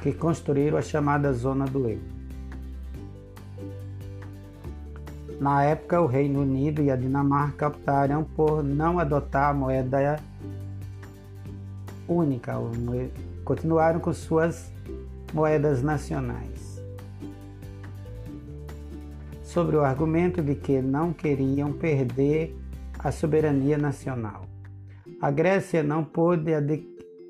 que 0.00 0.12
construíram 0.12 0.78
a 0.78 0.82
chamada 0.82 1.32
Zona 1.32 1.64
do 1.64 1.88
Euro. 1.88 2.16
Na 5.40 5.64
época, 5.64 6.00
o 6.00 6.06
Reino 6.06 6.40
Unido 6.40 6.80
e 6.80 6.90
a 6.90 6.96
Dinamarca 6.96 7.66
optaram 7.66 8.22
por 8.22 8.62
não 8.62 8.98
adotar 8.98 9.50
a 9.50 9.54
moeda 9.54 10.16
única, 12.08 12.54
continuaram 13.44 13.98
com 13.98 14.12
suas 14.12 14.72
moedas 15.34 15.82
nacionais. 15.82 16.55
Sobre 19.56 19.74
o 19.74 19.80
argumento 19.82 20.42
de 20.42 20.54
que 20.54 20.82
não 20.82 21.14
queriam 21.14 21.72
perder 21.72 22.54
a 22.98 23.10
soberania 23.10 23.78
nacional. 23.78 24.42
A 25.18 25.30
Grécia 25.30 25.82
não 25.82 26.04
pôde 26.04 26.52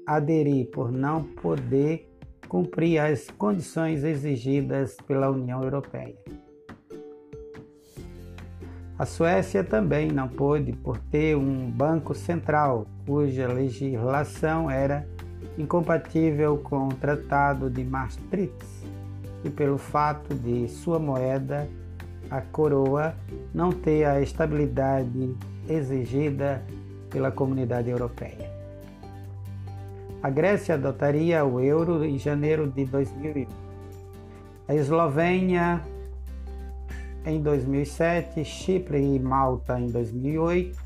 aderir 0.05 0.69
por 0.73 0.91
não 0.91 1.23
poder 1.23 2.12
cumprir 2.49 2.99
as 2.99 3.31
condições 3.31 4.03
exigidas 4.03 4.97
pela 5.07 5.31
União 5.31 5.62
Europeia. 5.62 6.17
A 8.99 9.07
Suécia 9.07 9.62
também 9.62 10.11
não 10.11 10.27
pôde 10.27 10.73
por 10.73 10.99
ter 10.99 11.37
um 11.37 11.71
banco 11.71 12.12
central 12.12 12.89
cuja 13.07 13.47
legislação 13.47 14.69
era 14.69 15.09
incompatível 15.57 16.59
com 16.59 16.89
o 16.89 16.95
Tratado 16.95 17.71
de 17.71 17.85
Maastricht 17.85 18.67
e 19.45 19.49
pelo 19.49 19.79
fato 19.79 20.35
de 20.35 20.67
sua 20.67 20.99
moeda, 20.99 21.69
a 22.31 22.41
coroa, 22.41 23.15
não 23.55 23.71
ter 23.71 24.05
a 24.05 24.21
estabilidade 24.21 25.35
exigida 25.69 26.62
pela 27.11 27.31
comunidade 27.31 27.91
europeia. 27.91 28.51
A 30.23 30.31
Grécia 30.31 30.75
adotaria 30.75 31.45
o 31.45 31.61
euro 31.61 32.05
em 32.05 32.19
janeiro 32.19 32.71
de 32.71 32.85
2001. 32.85 33.47
A 34.69 34.75
Eslovênia 34.75 35.81
em 37.25 37.41
2007, 37.41 38.45
Chipre 38.45 38.99
e 38.99 39.19
Malta 39.19 39.79
em 39.79 39.89
2008, 39.89 40.79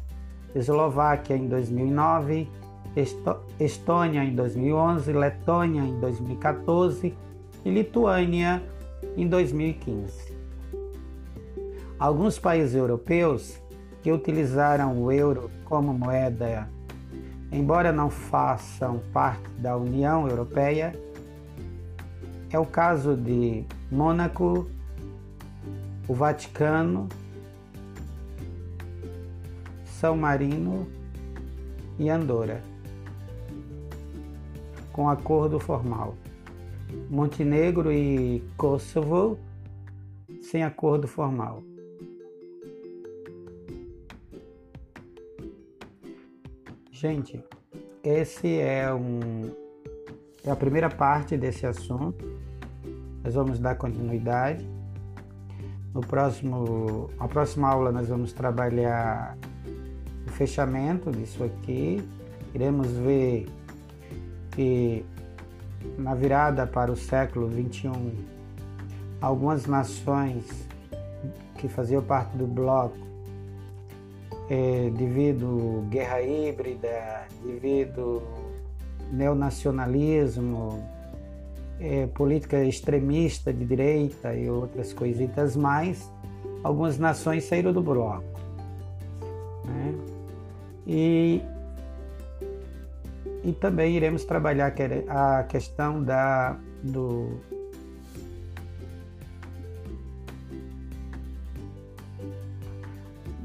Eslováquia 0.54 1.36
em 1.36 1.46
2009, 1.46 2.48
Estônia 3.58 4.24
em 4.24 4.34
2011, 4.34 5.12
Letônia 5.12 5.82
em 5.82 6.00
2014 6.00 7.14
e 7.64 7.70
Lituânia 7.70 8.62
em 9.16 9.28
2015. 9.28 10.29
Alguns 12.00 12.38
países 12.38 12.74
europeus 12.74 13.60
que 14.02 14.10
utilizaram 14.10 14.98
o 14.98 15.12
euro 15.12 15.50
como 15.66 15.92
moeda, 15.92 16.66
embora 17.52 17.92
não 17.92 18.08
façam 18.08 19.02
parte 19.12 19.46
da 19.58 19.76
União 19.76 20.26
Europeia, 20.26 20.98
é 22.48 22.58
o 22.58 22.64
caso 22.64 23.14
de 23.14 23.66
Mônaco, 23.92 24.66
o 26.08 26.14
Vaticano, 26.14 27.06
São 29.84 30.16
Marino 30.16 30.88
e 31.98 32.08
Andorra, 32.08 32.62
com 34.90 35.06
acordo 35.06 35.60
formal. 35.60 36.14
Montenegro 37.10 37.92
e 37.92 38.42
Kosovo, 38.56 39.38
sem 40.40 40.64
acordo 40.64 41.06
formal. 41.06 41.62
Gente, 47.00 47.42
esse 48.04 48.58
é 48.58 48.92
um 48.92 49.50
é 50.44 50.50
a 50.50 50.54
primeira 50.54 50.90
parte 50.90 51.34
desse 51.34 51.64
assunto. 51.64 52.30
Nós 53.24 53.32
vamos 53.32 53.58
dar 53.58 53.74
continuidade. 53.76 54.68
No 55.94 56.02
próximo, 56.02 57.08
a 57.18 57.26
próxima 57.26 57.70
aula 57.70 57.90
nós 57.90 58.08
vamos 58.08 58.34
trabalhar 58.34 59.34
o 60.26 60.30
fechamento 60.32 61.10
disso 61.10 61.42
aqui. 61.42 62.06
Iremos 62.54 62.92
ver 62.92 63.46
que 64.50 65.02
na 65.96 66.14
virada 66.14 66.66
para 66.66 66.92
o 66.92 66.96
século 66.96 67.50
XXI, 67.50 67.90
algumas 69.22 69.64
nações 69.64 70.68
que 71.56 71.66
faziam 71.66 72.02
parte 72.02 72.36
do 72.36 72.46
bloco, 72.46 73.09
é, 74.50 74.90
devido 74.90 75.86
guerra 75.88 76.20
híbrida, 76.20 77.22
devido 77.44 78.20
neonacionalismo, 79.12 80.84
é, 81.78 82.08
política 82.08 82.62
extremista 82.64 83.52
de 83.52 83.64
direita 83.64 84.34
e 84.34 84.50
outras 84.50 84.92
coisitas 84.92 85.54
mais, 85.54 86.10
algumas 86.64 86.98
nações 86.98 87.44
saíram 87.44 87.72
do 87.72 87.80
bloco. 87.80 88.24
Né? 89.64 89.94
E, 90.84 91.42
e 93.44 93.52
também 93.52 93.94
iremos 93.94 94.24
trabalhar 94.24 94.74
a 95.08 95.44
questão 95.44 96.02
da, 96.02 96.58
do, 96.82 97.40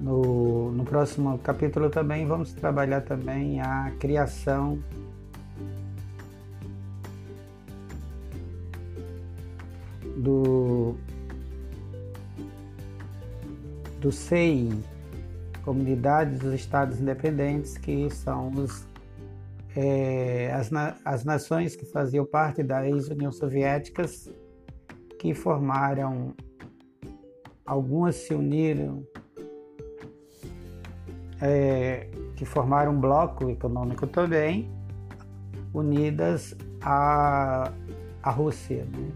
no, 0.06 0.45
no 0.86 0.90
próximo 0.90 1.40
capítulo 1.40 1.90
também 1.90 2.28
vamos 2.28 2.54
trabalhar 2.54 3.02
também 3.02 3.60
a 3.60 3.92
criação. 4.00 4.80
Do, 10.18 10.96
do 14.00 14.12
CEI, 14.12 14.72
Comunidades 15.64 16.40
dos 16.40 16.54
Estados 16.54 17.02
Independentes, 17.02 17.78
que 17.78 18.10
são 18.12 18.50
os, 18.52 18.88
é, 19.76 20.52
as, 20.54 20.70
as 21.04 21.26
nações 21.26 21.76
que 21.76 21.86
faziam 21.86 22.26
parte 22.26 22.64
da 22.64 22.88
ex-União 22.88 23.32
Soviética, 23.32 24.06
que 25.20 25.34
formaram, 25.34 26.34
algumas 27.66 28.16
se 28.16 28.34
uniram, 28.34 29.06
é, 31.46 32.08
que 32.36 32.46
formaram 32.46 32.94
um 32.94 33.00
bloco 33.00 33.50
econômico 33.50 34.08
também, 34.08 34.70
unidas 35.74 36.56
à, 36.82 37.72
à 38.24 38.30
Rússia. 38.32 38.86
Né? 38.86 39.12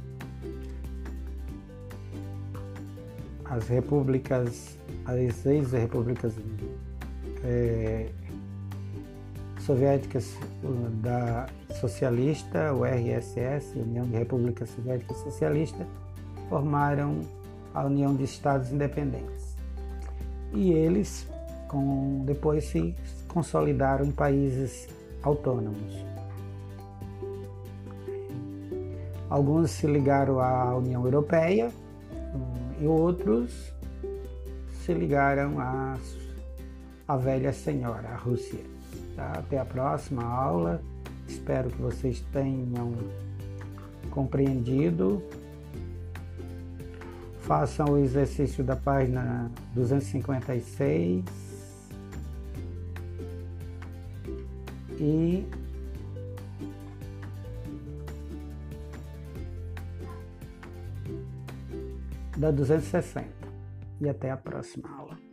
as 3.49 3.67
repúblicas, 3.67 4.77
as 5.05 5.45
ex-repúblicas 5.45 6.33
é, 7.43 8.09
soviéticas 9.59 10.37
da 11.01 11.47
socialista, 11.79 12.73
o 12.73 12.85
RSS, 12.85 13.77
União 13.77 14.05
de 14.05 14.17
Repúblicas 14.17 14.69
Soviéticas 14.69 15.17
Socialistas, 15.17 15.87
formaram 16.47 17.21
a 17.73 17.85
União 17.85 18.15
de 18.15 18.23
Estados 18.23 18.71
Independentes. 18.71 19.55
E 20.53 20.71
eles 20.71 21.27
com, 21.69 22.23
depois 22.25 22.65
se 22.65 22.93
consolidaram 23.29 24.05
em 24.05 24.11
países 24.11 24.89
autônomos. 25.23 26.05
Alguns 29.29 29.69
se 29.69 29.87
ligaram 29.87 30.39
à 30.39 30.75
União 30.75 31.05
Europeia, 31.05 31.71
e 32.81 32.87
outros 32.87 33.71
se 34.83 34.93
ligaram 34.93 35.59
à, 35.59 35.97
à 37.07 37.15
velha 37.15 37.53
senhora, 37.53 38.09
a 38.09 38.15
Rússia. 38.15 38.63
Tá? 39.15 39.33
Até 39.37 39.59
a 39.59 39.65
próxima 39.65 40.23
aula. 40.23 40.81
Espero 41.27 41.69
que 41.69 41.79
vocês 41.79 42.21
tenham 42.31 42.93
compreendido. 44.09 45.21
Façam 47.41 47.87
o 47.93 47.97
exercício 47.97 48.63
da 48.63 48.75
página 48.75 49.51
256 49.75 51.38
e 54.99 55.45
da 62.37 62.51
260. 62.51 63.27
E 64.01 64.09
até 64.09 64.31
a 64.31 64.37
próxima 64.37 64.89
aula. 64.89 65.28